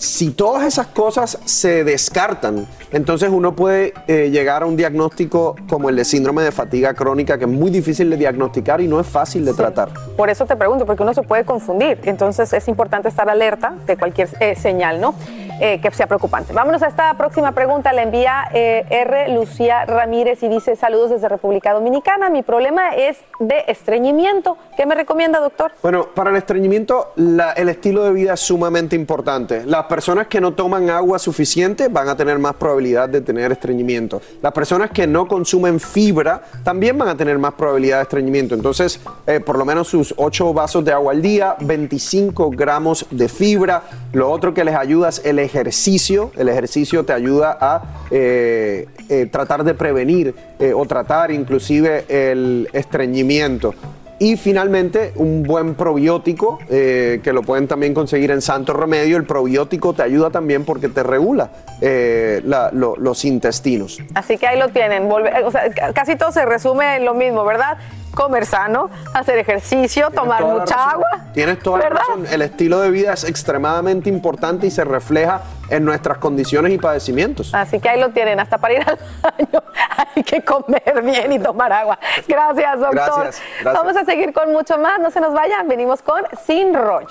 [0.00, 5.90] Si todas esas cosas se descartan, entonces uno puede eh, llegar a un diagnóstico como
[5.90, 9.06] el de síndrome de fatiga crónica, que es muy difícil de diagnosticar y no es
[9.06, 9.90] fácil de tratar.
[10.16, 11.98] Por eso te pregunto, porque uno se puede confundir.
[12.04, 15.14] Entonces es importante estar alerta de cualquier eh, señal, ¿no?
[15.62, 16.54] Eh, que sea preocupante.
[16.54, 17.92] Vámonos a esta próxima pregunta.
[17.92, 19.28] La envía eh, R.
[19.34, 22.30] Lucía Ramírez y dice: Saludos desde República Dominicana.
[22.30, 24.56] Mi problema es de estreñimiento.
[24.74, 25.72] ¿Qué me recomienda, doctor?
[25.82, 29.62] Bueno, para el estreñimiento, el estilo de vida es sumamente importante.
[29.66, 34.22] Las personas que no toman agua suficiente van a tener más probabilidad de tener estreñimiento.
[34.40, 38.54] Las personas que no consumen fibra también van a tener más probabilidad de estreñimiento.
[38.54, 43.28] Entonces, eh, por lo menos sus 8 vasos de agua al día, 25 gramos de
[43.28, 43.82] fibra.
[44.14, 46.30] Lo otro que les ayuda es el ejercicio.
[46.36, 52.68] El ejercicio te ayuda a eh, eh, tratar de prevenir eh, o tratar inclusive el
[52.72, 53.74] estreñimiento.
[54.22, 59.16] Y finalmente, un buen probiótico, que lo pueden también conseguir en Santo Remedio.
[59.16, 61.48] El probiótico te ayuda también porque te regula
[61.80, 63.98] la- lo- los intestinos.
[64.14, 65.10] Así que ahí lo tienen.
[65.10, 67.78] O sea, ca- casi todo se resume en lo mismo, ¿verdad?
[68.20, 71.08] Comer sano, hacer ejercicio, tomar mucha agua.
[71.32, 72.26] Tienes toda la razón.
[72.30, 75.40] El estilo de vida es extremadamente importante y se refleja
[75.70, 77.54] en nuestras condiciones y padecimientos.
[77.54, 79.62] Así que ahí lo tienen, hasta para ir al baño
[80.16, 81.98] hay que comer bien y tomar agua.
[82.28, 82.94] Gracias, doctor.
[82.94, 83.74] Gracias, gracias.
[83.74, 87.08] Vamos a seguir con mucho más, no se nos vayan, venimos con Sin Rollo.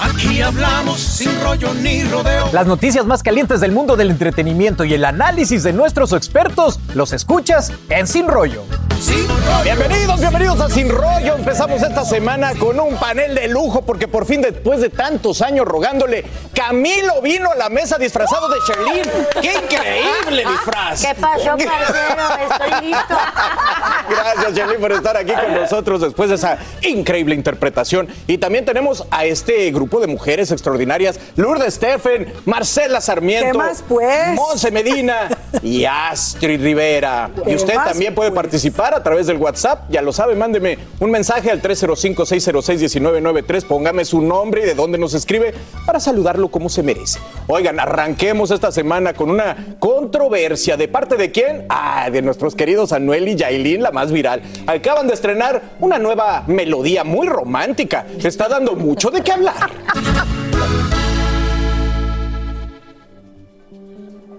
[0.00, 2.48] Aquí hablamos sin rollo ni rodeo.
[2.52, 7.12] Las noticias más calientes del mundo del entretenimiento y el análisis de nuestros expertos los
[7.12, 8.64] escuchas en Sin Rollo.
[9.62, 11.36] Bienvenidos, bienvenidos a Sin Rollo.
[11.36, 15.66] Empezamos esta semana con un panel de lujo porque por fin después de tantos años
[15.66, 19.02] rogándole, Camilo vino a la mesa disfrazado de Sherlyn.
[19.40, 21.06] ¡Qué increíble disfraz!
[21.06, 22.24] ¿Qué pasó, parcero?
[22.50, 23.04] Estoy listo.
[24.08, 28.08] Gracias, Sherlyn, por estar aquí con nosotros después de esa increíble interpretación.
[28.26, 33.84] Y también tenemos a este grupo de mujeres extraordinarias: Lourdes Steffen, Marcela Sarmiento, ¿Qué más,
[33.88, 34.34] pues?
[34.34, 35.28] Monse Medina
[35.62, 37.30] y Astrid Rivera.
[37.42, 39.90] Y ¿Qué usted más, también puede participar a través del WhatsApp.
[39.90, 43.66] Ya lo sabe, mándeme un mensaje al 305-606-1993.
[43.66, 45.54] Póngame su nombre y de dónde nos escribe
[45.86, 47.18] para saludarlo como se merece.
[47.46, 50.76] Oigan, arranquemos esta semana con una controversia.
[50.76, 51.66] ¿De parte de quién?
[51.68, 54.42] Ah, de nuestros queridos Anuel y Yailin, la más viral.
[54.66, 58.06] Acaban de estrenar una nueva melodía muy romántica.
[58.22, 59.70] Está dando mucho de qué hablar.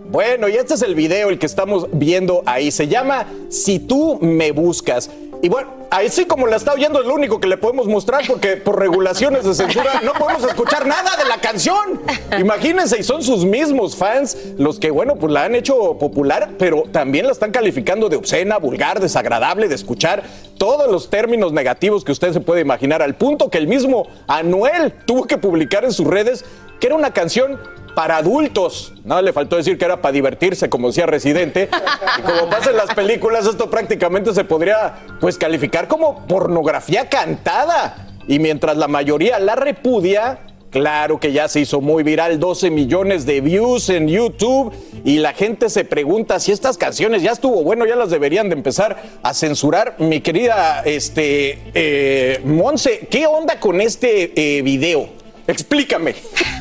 [0.09, 2.71] Bueno, y este es el video, el que estamos viendo ahí.
[2.71, 5.09] Se llama Si tú me buscas.
[5.43, 8.21] Y bueno, ahí sí como la está oyendo es lo único que le podemos mostrar
[8.27, 12.01] porque por regulaciones de censura no podemos escuchar nada de la canción.
[12.39, 16.83] Imagínense, y son sus mismos fans los que, bueno, pues la han hecho popular, pero
[16.91, 20.21] también la están calificando de obscena, vulgar, desagradable de escuchar,
[20.59, 24.93] todos los términos negativos que usted se puede imaginar, al punto que el mismo Anuel
[25.07, 26.45] tuvo que publicar en sus redes
[26.79, 27.59] que era una canción
[27.95, 28.93] para adultos.
[29.03, 31.69] Nada le faltó decir que era para divertirse, como decía Residente.
[32.17, 38.07] Y como pasa en las películas, esto prácticamente se podría pues calificar como pornografía cantada.
[38.27, 40.39] Y mientras la mayoría la repudia,
[40.69, 44.73] claro que ya se hizo muy viral, 12 millones de views en YouTube
[45.03, 48.55] y la gente se pregunta si estas canciones ya estuvo bueno, ya las deberían de
[48.55, 49.95] empezar a censurar.
[49.99, 55.20] Mi querida este, eh, Monse, ¿qué onda con este eh, video?
[55.47, 56.15] Explícame.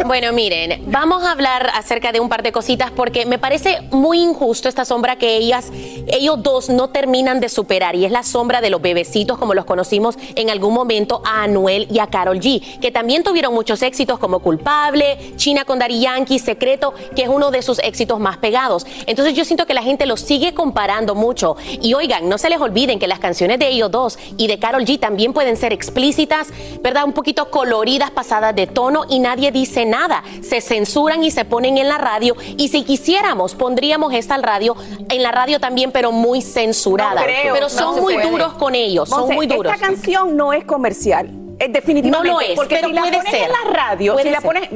[0.07, 4.21] Bueno, miren, vamos a hablar acerca de un par de cositas porque me parece muy
[4.21, 5.71] injusto esta sombra que ellas,
[6.07, 9.67] ellos dos no terminan de superar y es la sombra de los bebecitos como los
[9.67, 14.19] conocimos en algún momento a Anuel y a Carol G, que también tuvieron muchos éxitos
[14.19, 18.87] como Culpable, China con Daddy Yankee, Secreto, que es uno de sus éxitos más pegados.
[19.07, 22.61] Entonces yo siento que la gente los sigue comparando mucho y oigan, no se les
[22.61, 26.49] olviden que las canciones de ellos dos y de Carol G también pueden ser explícitas,
[26.81, 27.05] ¿verdad?
[27.05, 30.23] Un poquito coloridas, pasadas de tono y nadie dice nada.
[30.43, 34.77] Se censuran y se ponen en la radio y si quisiéramos pondríamos esta al radio,
[35.09, 37.21] en la radio también, pero muy censurada.
[37.21, 38.31] No creo, pero son muy puede.
[38.31, 39.73] duros con ellos, son muy duros.
[39.73, 41.31] Esta canción no es comercial.
[41.59, 42.29] Es definitivamente.
[42.29, 43.43] No lo es, porque pero si la puede pones ser.
[43.43, 44.71] en la radio, Puede si la ser.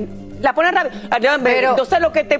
[0.52, 0.72] Pones.
[0.74, 1.38] la ponen rápido.
[1.42, 2.38] Pero- Entonces lo que te...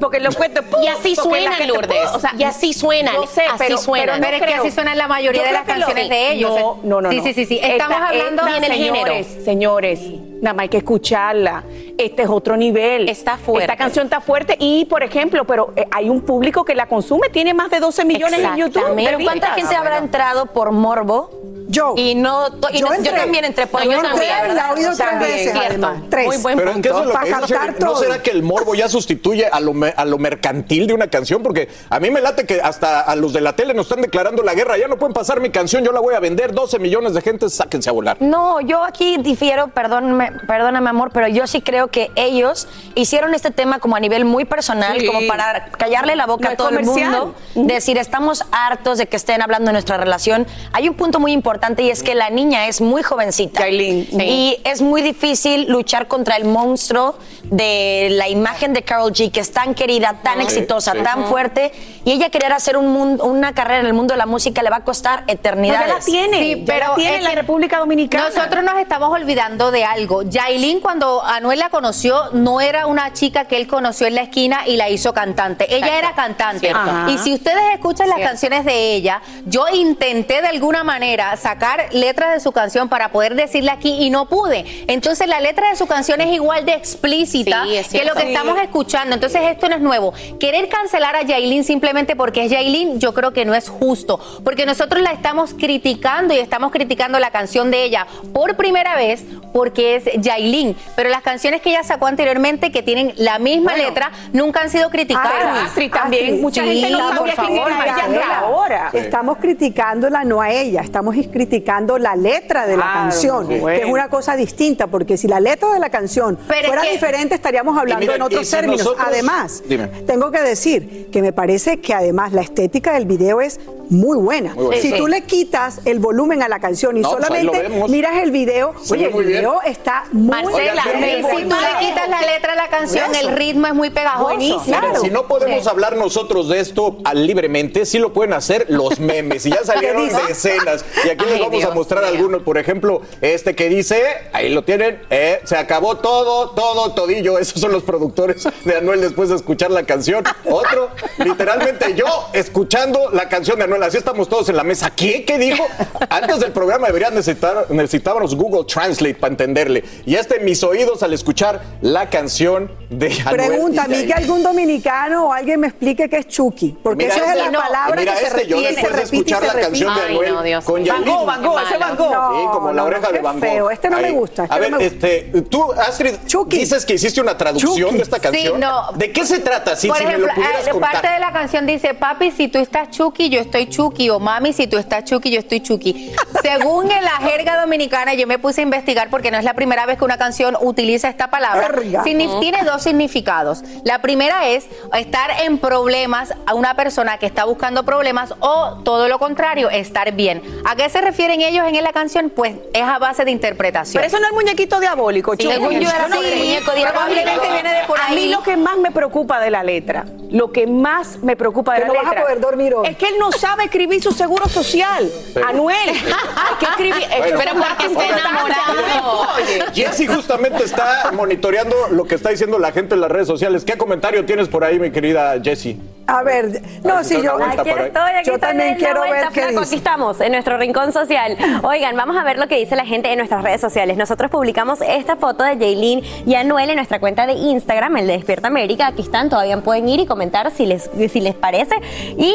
[0.00, 0.60] Porque lo cuento...
[0.82, 2.10] Y así suenan, que te- Lourdes.
[2.14, 3.14] o sea, y así suenan.
[3.14, 4.06] Yo sé, así pero, suenan.
[4.06, 6.32] Pero, no Pero es que así suenan la mayoría Yo de las lo- canciones de
[6.32, 6.50] ellos.
[6.50, 7.10] No, no, no.
[7.10, 7.22] Sí, no.
[7.24, 7.60] sí, sí, sí.
[7.62, 9.04] Estamos hablando- esta, Viene el género.
[9.14, 10.00] señores, señores,
[10.42, 11.64] nada más hay que escucharla.
[11.96, 13.08] Este es otro nivel.
[13.08, 13.64] Está fuerte.
[13.64, 17.28] Esta canción está fuerte y, por ejemplo, pero eh, hay un público que la consume,
[17.28, 18.94] tiene más de 12 millones en YouTube.
[18.96, 21.30] Pero ¿cuánta gente habrá entrado por morbo?
[21.68, 21.94] Yo.
[21.96, 24.88] Y no, to- y Yo no- yo, también entré por Yo entré la he oído
[24.88, 25.68] tres También, veces, cierto.
[25.68, 26.02] además.
[26.08, 26.26] Tres.
[26.26, 27.84] Muy buen Pero es que eso es lo que dice.
[27.84, 31.08] ¿No será que el morbo ya sustituye a lo, me- a lo mercantil de una
[31.08, 31.42] canción?
[31.42, 34.42] Porque a mí me late que hasta a los de la tele nos están declarando
[34.42, 34.78] la guerra.
[34.78, 36.52] Ya no pueden pasar mi canción, yo la voy a vender.
[36.54, 38.16] 12 millones de gente, sáquense a volar.
[38.20, 43.50] No, yo aquí difiero, perdóname, perdóname amor, pero yo sí creo que ellos hicieron este
[43.50, 45.06] tema como a nivel muy personal, Sí.
[45.06, 49.16] como para callarle la boca No a todo el mundo, decir estamos hartos de que
[49.16, 50.46] estén hablando de nuestra relación.
[50.72, 54.80] Hay un punto muy importante y es que la niña es muy jovencita y es
[54.82, 59.74] muy difícil luchar contra el monstruo de la imagen de Carol G, que es tan
[59.74, 60.98] querida, tan Sí, exitosa, sí.
[61.02, 61.72] tan fuerte,
[62.04, 64.70] y ella querer hacer un mundo- una carrera en el mundo de la música le
[64.70, 65.86] va a costar eternidades.
[65.88, 68.28] ya la tiene, Sí, ya la pero tiene en la República Dominicana.
[68.34, 70.22] Nosotros nos estamos olvidando de algo.
[70.22, 74.66] Yailin, cuando Anuel la conoció, no era una chica que él conoció en la esquina
[74.66, 75.64] y la hizo cantante.
[75.74, 75.98] Ella Exacto.
[75.98, 76.72] era cantante.
[77.12, 82.34] Y si ustedes escuchan las canciones de ella, yo intenté de alguna manera sacar letras
[82.34, 84.66] de su canción para poder decirle aquí y no pude.
[84.86, 88.20] Entonces la letra de su canción es igual de explícita Sí, es que lo que
[88.22, 88.28] Sí.
[88.28, 89.14] estamos escuchando.
[89.14, 90.12] Entonces esto no es nuevo.
[90.38, 94.20] Querer cancelar a Yailin simplemente porque es Yailin, yo creo que no es justo.
[94.44, 99.24] Porque nosotros la estamos criticando y estamos criticando la canción de ella por primera vez
[99.54, 100.76] porque es Yailin.
[100.96, 103.88] Pero las canciones que ella sacó anteriormente, que tienen la misma Bueno.
[103.88, 105.32] letra, nunca han sido criticadas.
[105.44, 106.24] Ah, Astrid también.
[106.24, 108.90] Astrid, Mucha sí, gente no por sabía quién favor, era ella ahora.
[108.92, 113.66] Estamos criticándola no a ella, estamos criticando la letra de la Ah, canción, bueno.
[113.66, 116.82] que es una cosa distinta, porque si la letra de la canción Pero es fuera
[116.82, 118.78] que- diferente estaríamos hablando en otros si términos.
[118.80, 119.86] nosotros- Además, Dime.
[120.04, 124.52] tengo que decir que me parece que además la estética del video es muy buena.
[124.54, 124.82] Muy buena.
[124.82, 124.96] Si Sí.
[124.98, 128.74] tú le quitas el volumen a la canción y No, pues solamente miras el video,
[128.90, 129.26] oye, el bien.
[129.28, 133.28] video está muy Marcela, bien, si tú le quitas la letra a la canción, Eso.
[133.28, 134.24] el ritmo es muy pegajoso.
[134.24, 134.64] Buenísimo.
[134.66, 135.00] Miren, Claro.
[135.00, 135.68] si no podemos Sí.
[135.70, 139.46] hablar nosotros de esto libremente, sí lo pueden hacer los memes.
[139.46, 140.84] Y ya salieron decenas.
[141.06, 142.12] Y aquí les Ay, vamos a Dios mostrar mío.
[142.12, 142.42] algunos.
[142.42, 144.02] Por ejemplo, este que dice,
[144.32, 147.38] ahí lo tienen, eh, se acabó todo, todo, todillo.
[147.38, 150.24] Esos son los productores de Anuel después de escuchar la canción.
[150.44, 153.82] Otro, literalmente yo escuchando la canción de Anuel.
[153.82, 154.90] Así estamos todos en la mesa.
[154.90, 155.24] ¿Qué?
[155.24, 155.64] ¿Qué dijo?
[156.08, 159.84] Antes del programa deberían necesitar, necesitábamos Google Translate para entenderle.
[160.06, 163.48] Y este mis oídos al escuchar la canción de Anuel.
[163.48, 167.16] Pregunta a mí que algún dominicano o alguien me explique qué es Chucky, porque Mira
[167.16, 169.02] esa es este, la no, palabra mira que se este, yo repite, se después de
[169.02, 169.68] escuchar se la repite.
[169.70, 170.92] canción de Anuel no, Dios con mío.
[171.18, 172.08] Gogh, Van Gogh, ese Van Gogh.
[172.36, 173.48] Sí, como la no, oreja no, de Van Gogh.
[173.48, 176.58] feo, este no me gusta, este a ver, este, tú, Astrid, Chucky.
[176.58, 177.96] dices que hiciste una traducción Chucky.
[177.96, 178.54] de esta canción.
[178.54, 178.92] Sí, no.
[178.92, 179.76] ¿De qué se trata?
[179.76, 180.92] Sí, Por si ejemplo, me lo pudieras eh, contar.
[180.92, 184.52] parte de la canción dice, papi, si tú estás chuki, yo estoy chuki, o mami,
[184.52, 186.12] si tú estás chuki, yo estoy chuki.
[186.42, 189.86] Según en la jerga dominicana, yo me puse a investigar porque no es la primera
[189.86, 191.68] vez que una canción utiliza esta palabra.
[192.04, 193.62] Signif- Tiene dos significados.
[193.84, 194.66] La primera es
[194.96, 200.12] estar en problemas a una persona que está buscando problemas o todo lo contrario, estar
[200.12, 200.42] bien.
[200.64, 202.30] ¿A qué se refieren ellos en la canción?
[202.30, 204.02] Pues es a base de interpretación.
[204.02, 205.54] Pero eso no es muñequito diabólico, Sí, Chucky.
[205.54, 206.38] según yo era no así, creo.
[206.38, 206.92] muñeco diabólico.
[206.92, 208.12] Probablemente viene de por ahí.
[208.12, 211.74] A mí lo que más me preocupa de la letra, lo que más me preocupa
[211.74, 212.22] de Que la no vas a letra.
[212.24, 212.86] poder dormir hoy.
[212.88, 215.10] Es que él no sabe escribir su seguro social.
[215.46, 217.06] Anuel, hay que escribir.
[217.18, 217.38] Bueno.
[217.38, 219.26] Pero porque está enamorado.
[219.74, 223.64] Jessy justamente está monitoreando lo que está diciendo la gente en las redes sociales.
[223.64, 225.80] ¿Qué comentario tienes por ahí, mi querida Jessy?
[226.08, 229.60] A ver, no, si yo, Aquí estoy, aquí yo estoy también quiero ver qué flaco,
[229.60, 231.36] Aquí estamos, en nuestro rincón social.
[231.62, 233.98] Oigan, vamos a ver lo que dice la gente en nuestras redes sociales.
[233.98, 238.14] Nosotros publicamos esta foto de Jaylin y Anuel en nuestra cuenta de Instagram, el de
[238.14, 238.86] Despierta América.
[238.86, 241.74] Aquí están, todavía pueden ir y comentar si les, si les parece.
[242.16, 242.34] Y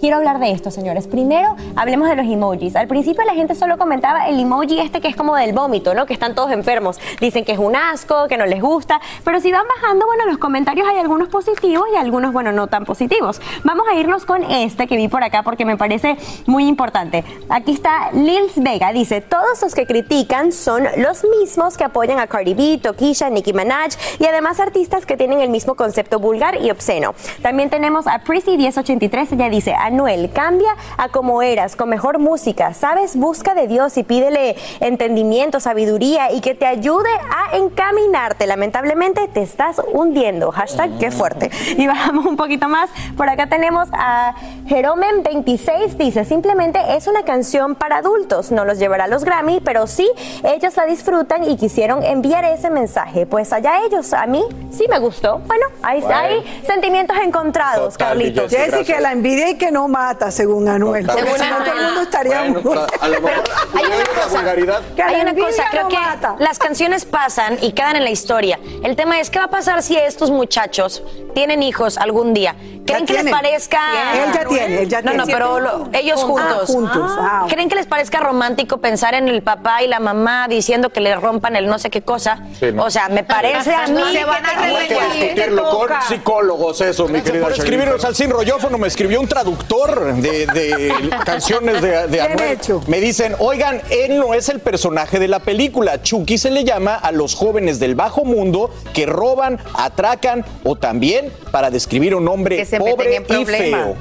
[0.00, 1.06] Quiero hablar de esto, señores.
[1.06, 2.74] Primero, hablemos de los emojis.
[2.74, 6.06] Al principio la gente solo comentaba el emoji este que es como del vómito, ¿no?
[6.06, 6.98] Que están todos enfermos.
[7.20, 8.98] Dicen que es un asco, que no les gusta.
[9.24, 12.86] Pero si van bajando, bueno, los comentarios hay algunos positivos y algunos, bueno, no tan
[12.86, 13.42] positivos.
[13.62, 17.22] Vamos a irnos con este que vi por acá porque me parece muy importante.
[17.50, 18.94] Aquí está Lils Vega.
[18.94, 23.52] Dice, todos los que critican son los mismos que apoyan a Cardi B, Tokisha, Nicki
[23.52, 27.14] Minaj y además artistas que tienen el mismo concepto vulgar y obsceno.
[27.42, 29.32] También tenemos a Prissy1083.
[29.32, 33.16] Ella dice, Anuel, cambia a como eras, con mejor música, ¿sabes?
[33.16, 38.46] Busca de Dios y pídele entendimiento, sabiduría y que te ayude a encaminarte.
[38.46, 40.52] Lamentablemente te estás hundiendo.
[40.52, 41.50] Hashtag qué fuerte.
[41.76, 42.88] Y bajamos un poquito más.
[43.16, 44.34] Por acá tenemos a
[44.68, 49.86] Jeromen26, dice, simplemente es una canción para adultos, no los llevará a los Grammy, pero
[49.86, 50.08] sí,
[50.44, 53.26] ellos la disfrutan y quisieron enviar ese mensaje.
[53.26, 55.38] Pues allá ellos, a mí sí me gustó.
[55.46, 56.16] Bueno, hay, Bueno.
[56.16, 58.50] hay sentimientos encontrados, Total, Carlitos.
[58.50, 61.02] Jessy, que la envidia y que no mata, según Anuel.
[61.04, 64.54] Si no, Según todo el mundo estaría Bueno, muy- a lo mejor Hay una cosa,
[64.94, 66.36] Que hay la una envidia cosa, creo no que mata.
[66.38, 68.58] las canciones pasan y quedan en la historia.
[68.82, 71.02] El tema es, ¿qué va a pasar si estos muchachos
[71.34, 72.54] tienen hijos algún día?
[72.86, 73.78] ¿Creen que les parezca...?
[74.14, 75.16] Él ya tiene, él ya no, tiene.
[75.18, 76.66] No, pero lo- ellos Ah, juntos.
[76.66, 77.46] juntos, ah.
[77.48, 81.14] ¿Creen que les parezca romántico pensar en el papá y la mamá diciendo que le
[81.14, 82.40] rompan el no sé qué cosa?
[82.58, 82.84] Sí, no.
[82.84, 84.02] O sea, me parece a mí...
[84.12, 88.76] Se van a que discutirlo con psicólogos, eso, mi querida Por escribirnos al sin rollófono
[88.78, 90.92] me escribió un traductor de, de
[91.24, 92.52] canciones de, de Anuel.
[92.52, 92.82] hecho.
[92.88, 96.02] Me dicen, oigan, él no es el personaje de la película.
[96.02, 101.32] Chucky se le llama a los jóvenes del bajo mundo que roban, atracan o también
[101.52, 103.96] para describir un hombre pobre y feo.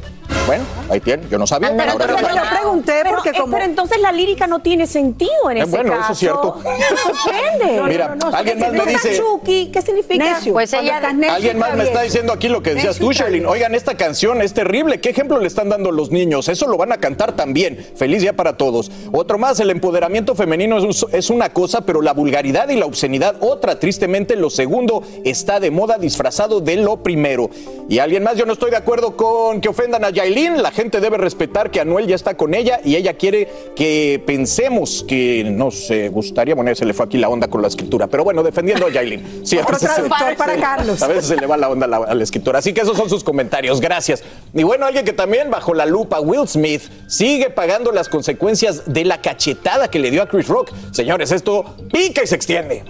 [0.45, 1.69] Bueno, ahí tienen, yo no sabía.
[1.77, 2.49] Pero, ahora entonces yo saben.
[2.59, 5.69] pregunté pero, porque eh, como- pero entonces la lírica no tiene sentido en Eh, ese
[5.69, 6.03] bueno, caso.
[6.03, 6.55] eso es cierto.
[6.63, 7.81] Me sorprende.
[7.87, 10.23] Mira, alguien más me dice- Chucky, ¿qué significa?
[10.23, 10.53] Necio.
[10.53, 13.45] Pues ella- necio, Alguien más me está diciendo aquí lo que decías Necio tú, Sherlyn.
[13.45, 14.99] Oigan, esta canción es terrible.
[15.01, 16.47] ¿Qué ejemplo le están dando los niños?
[16.47, 17.85] Eso lo van a cantar también.
[17.95, 18.91] Feliz día para todos.
[19.11, 22.85] Otro más, el empoderamiento femenino es, un- es una cosa, pero la vulgaridad y la
[22.85, 23.79] obscenidad otra.
[23.79, 27.49] Tristemente, lo segundo está de moda disfrazado de lo primero.
[27.87, 30.61] Y alguien más, yo no estoy de acuerdo con que ofendan a Yailin.
[30.61, 35.03] La gente debe respetar que Anuel ya está con ella y ella quiere que pensemos
[35.07, 36.55] que nos eh, gustaría.
[36.55, 38.07] Bueno, se le fue aquí la onda con la escritura.
[38.07, 39.41] Pero bueno, defendiendo a Yailin.
[39.45, 41.01] Sí, a veces se- para Carlos.
[41.01, 42.59] a veces se le va la onda a la, a la escritora.
[42.59, 43.79] Así que esos son sus comentarios.
[43.81, 44.23] Gracias.
[44.53, 49.05] Y bueno, alguien que también bajo la lupa, Will Smith, sigue pagando las consecuencias de
[49.05, 50.71] la cachetada que le dio a Chris Rock.
[50.91, 52.83] Señores, esto pica y se extiende.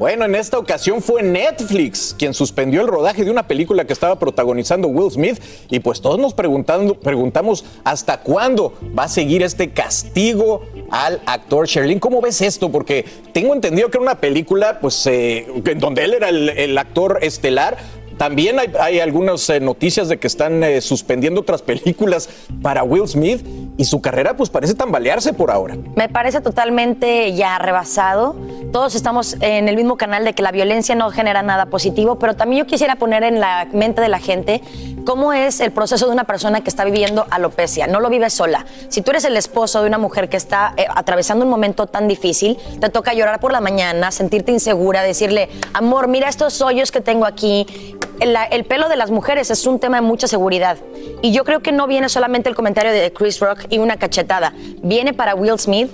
[0.00, 4.18] Bueno, en esta ocasión fue Netflix quien suspendió el rodaje de una película que estaba
[4.18, 9.72] protagonizando Will Smith y pues todos nos preguntando, preguntamos hasta cuándo va a seguir este
[9.72, 11.98] castigo al actor Sherlyn.
[11.98, 12.72] ¿Cómo ves esto?
[12.72, 13.04] Porque
[13.34, 17.18] tengo entendido que era una película pues eh, en donde él era el, el actor
[17.20, 17.76] estelar.
[18.20, 22.28] También hay, algunas eh, noticias de que están eh, suspendiendo otras películas
[22.60, 23.42] para Will Smith
[23.78, 25.78] y su carrera pues parece tambalearse por ahora.
[25.96, 28.36] Me parece totalmente ya rebasado.
[28.72, 32.36] Todos estamos en el mismo canal de que la violencia no genera nada positivo, pero
[32.36, 34.60] también yo quisiera poner en la mente de la gente
[35.06, 37.86] cómo es el proceso de una persona que está viviendo alopecia.
[37.86, 38.66] No lo vive sola.
[38.90, 42.06] Si tú eres el esposo de una mujer que está eh, atravesando un momento tan
[42.06, 47.00] difícil, te toca llorar por la mañana, sentirte insegura, decirle, amor, mira estos hoyos que
[47.00, 47.96] tengo aquí.
[48.20, 50.78] El, el pelo de las mujeres es un tema de mucha seguridad.
[51.22, 54.52] Y yo creo que no viene solamente el comentario de Chris Rock y una cachetada.
[54.82, 55.90] Viene para Will Smith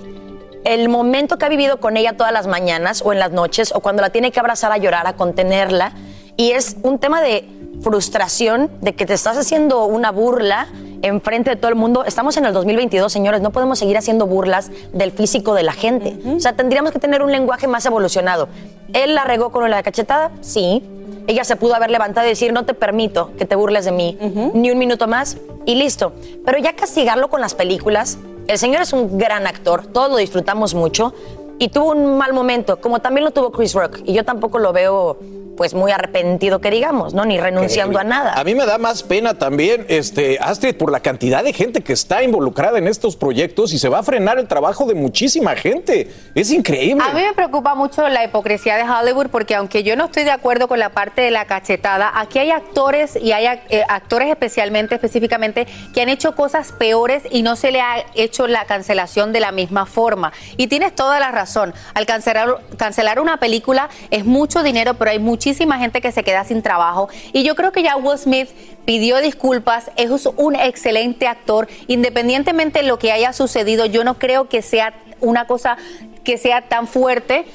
[0.65, 3.79] el momento que ha vivido con ella todas las mañanas o en las noches o
[3.79, 5.93] cuando la tiene que abrazar a llorar, a contenerla.
[6.35, 7.47] Y es un tema de
[7.81, 10.67] frustración, de que te estás haciendo una burla
[11.01, 12.03] enfrente de todo el mundo.
[12.05, 16.17] Estamos en el 2022, señores, no podemos seguir haciendo burlas del físico de la gente.
[16.35, 18.47] O sea, tendríamos que tener un lenguaje más evolucionado.
[18.93, 20.31] ¿Él la regó con la cachetada?
[20.41, 20.83] Sí.
[21.27, 24.17] Ella se pudo haber levantado y decir, no te permito que te burles de mí,
[24.53, 26.13] ni un minuto más, y listo.
[26.45, 28.17] Pero ya castigarlo con las películas,
[28.47, 31.13] el señor es un gran actor, todos lo disfrutamos mucho,
[31.59, 34.71] y tuvo un mal momento, como también lo tuvo Chris Rock, y yo tampoco lo
[34.71, 35.17] veo
[35.57, 37.25] pues muy arrepentido que digamos, ¿no?
[37.25, 38.33] Ni renunciando a nada.
[38.33, 41.91] A mí me da más pena también, este, Astrid, por la cantidad de gente que
[41.91, 46.09] está involucrada en estos proyectos y se va a frenar el trabajo de muchísima gente.
[46.35, 47.03] Es increíble.
[47.03, 50.31] A mí me preocupa mucho la hipocresía de Hollywood porque aunque yo no estoy de
[50.31, 54.95] acuerdo con la parte de la cachetada, aquí hay actores y hay eh, actores especialmente,
[54.95, 59.39] específicamente, que han hecho cosas peores y no se le ha hecho la cancelación de
[59.39, 60.31] la misma forma.
[60.57, 61.73] Y tienes toda la razón.
[61.93, 66.43] Al cancelar, cancelar una película es mucho dinero, pero hay muchísima gente que se queda
[66.43, 67.07] sin trabajo.
[67.31, 68.49] Y yo creo que ya Will Smith
[68.83, 74.49] pidió disculpas, es un excelente actor, independientemente de lo que haya sucedido, yo no creo
[74.49, 75.77] que sea una cosa
[76.25, 77.45] que sea tan fuerte.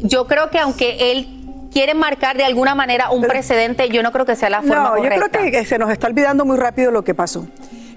[0.00, 1.28] Yo creo que aunque él
[1.72, 4.96] quiere marcar de alguna manera un precedente, yo no creo que sea la forma No,
[4.96, 5.16] correcta.
[5.16, 7.48] yo creo que, que se nos está olvidando muy rápido lo que pasó.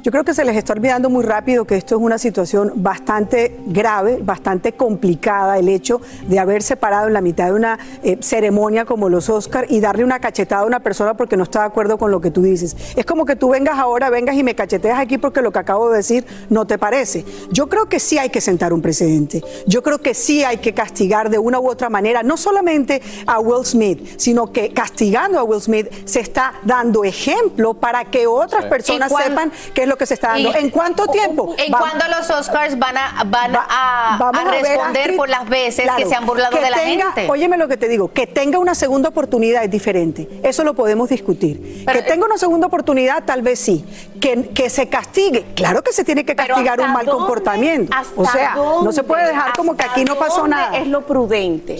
[0.03, 3.59] Yo creo que se les está olvidando muy rápido que esto es una situación bastante
[3.65, 8.85] grave, bastante complicada, el hecho de haber separado en la mitad de una eh, ceremonia
[8.85, 11.97] como los Oscar y darle una cachetada a una persona porque no está de acuerdo
[11.97, 12.75] con lo que tú dices.
[12.95, 15.89] Es como que tú vengas ahora, vengas y me cacheteas aquí porque lo que acabo
[15.89, 17.25] de decir no te parece.
[17.51, 19.43] Yo creo que sí hay que sentar un precedente.
[19.65, 23.39] Yo creo que sí hay que castigar de una u otra manera, no solamente a
[23.39, 28.65] Will Smith, sino que castigando a Will Smith se está dando ejemplo para que otras
[28.65, 30.53] personas sepan qué es lo que se está dando.
[30.55, 31.55] ¿En cuánto tiempo?
[31.57, 36.25] ¿En cuándo los Oscars van a, van a, responder por las veces que se han
[36.25, 37.27] burlado de la gente?
[37.29, 40.27] Óyeme lo que te digo, que tenga una segunda oportunidad es diferente.
[40.43, 41.85] Eso lo podemos discutir.
[41.91, 43.85] que tenga una segunda oportunidad, tal vez sí.
[44.19, 45.45] Que, que se castigue.
[45.55, 47.95] Claro que se tiene que castigar un mal comportamiento.
[48.15, 50.77] O sea, no se puede dejar como que aquí no pasó nada.
[50.77, 51.77] Es lo prudente.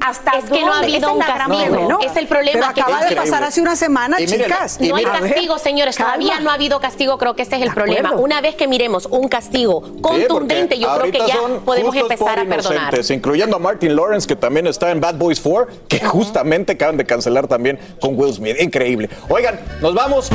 [0.00, 1.98] Hasta es que no ha habido un castigo.
[2.00, 2.72] es el problema.
[2.74, 4.80] Pero acaba de pasar hace una semana, chicas.
[4.80, 5.96] no hay castigo, señores.
[5.96, 7.18] Todavía no ha habido castigo.
[7.18, 8.12] Creo que ese es el problema.
[8.12, 12.94] Una vez que miremos un castigo contundente, yo creo que ya podemos empezar a perdonar.
[13.08, 17.04] Incluyendo a Martin Lawrence, que también está en Bad Boys 4, que justamente acaban de
[17.04, 18.60] cancelar también con Will Smith.
[18.60, 19.08] Increíble.
[19.28, 20.30] Oigan, nos vamos.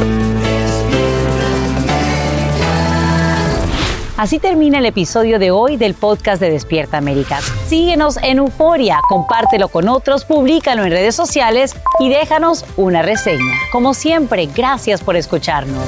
[4.18, 7.40] Así termina el episodio de hoy del podcast de Despierta América.
[7.68, 13.53] Síguenos en Euforia, compártelo con otros, públicalo en redes sociales y déjanos una reseña.
[13.72, 15.88] Como siempre, gracias por escucharnos.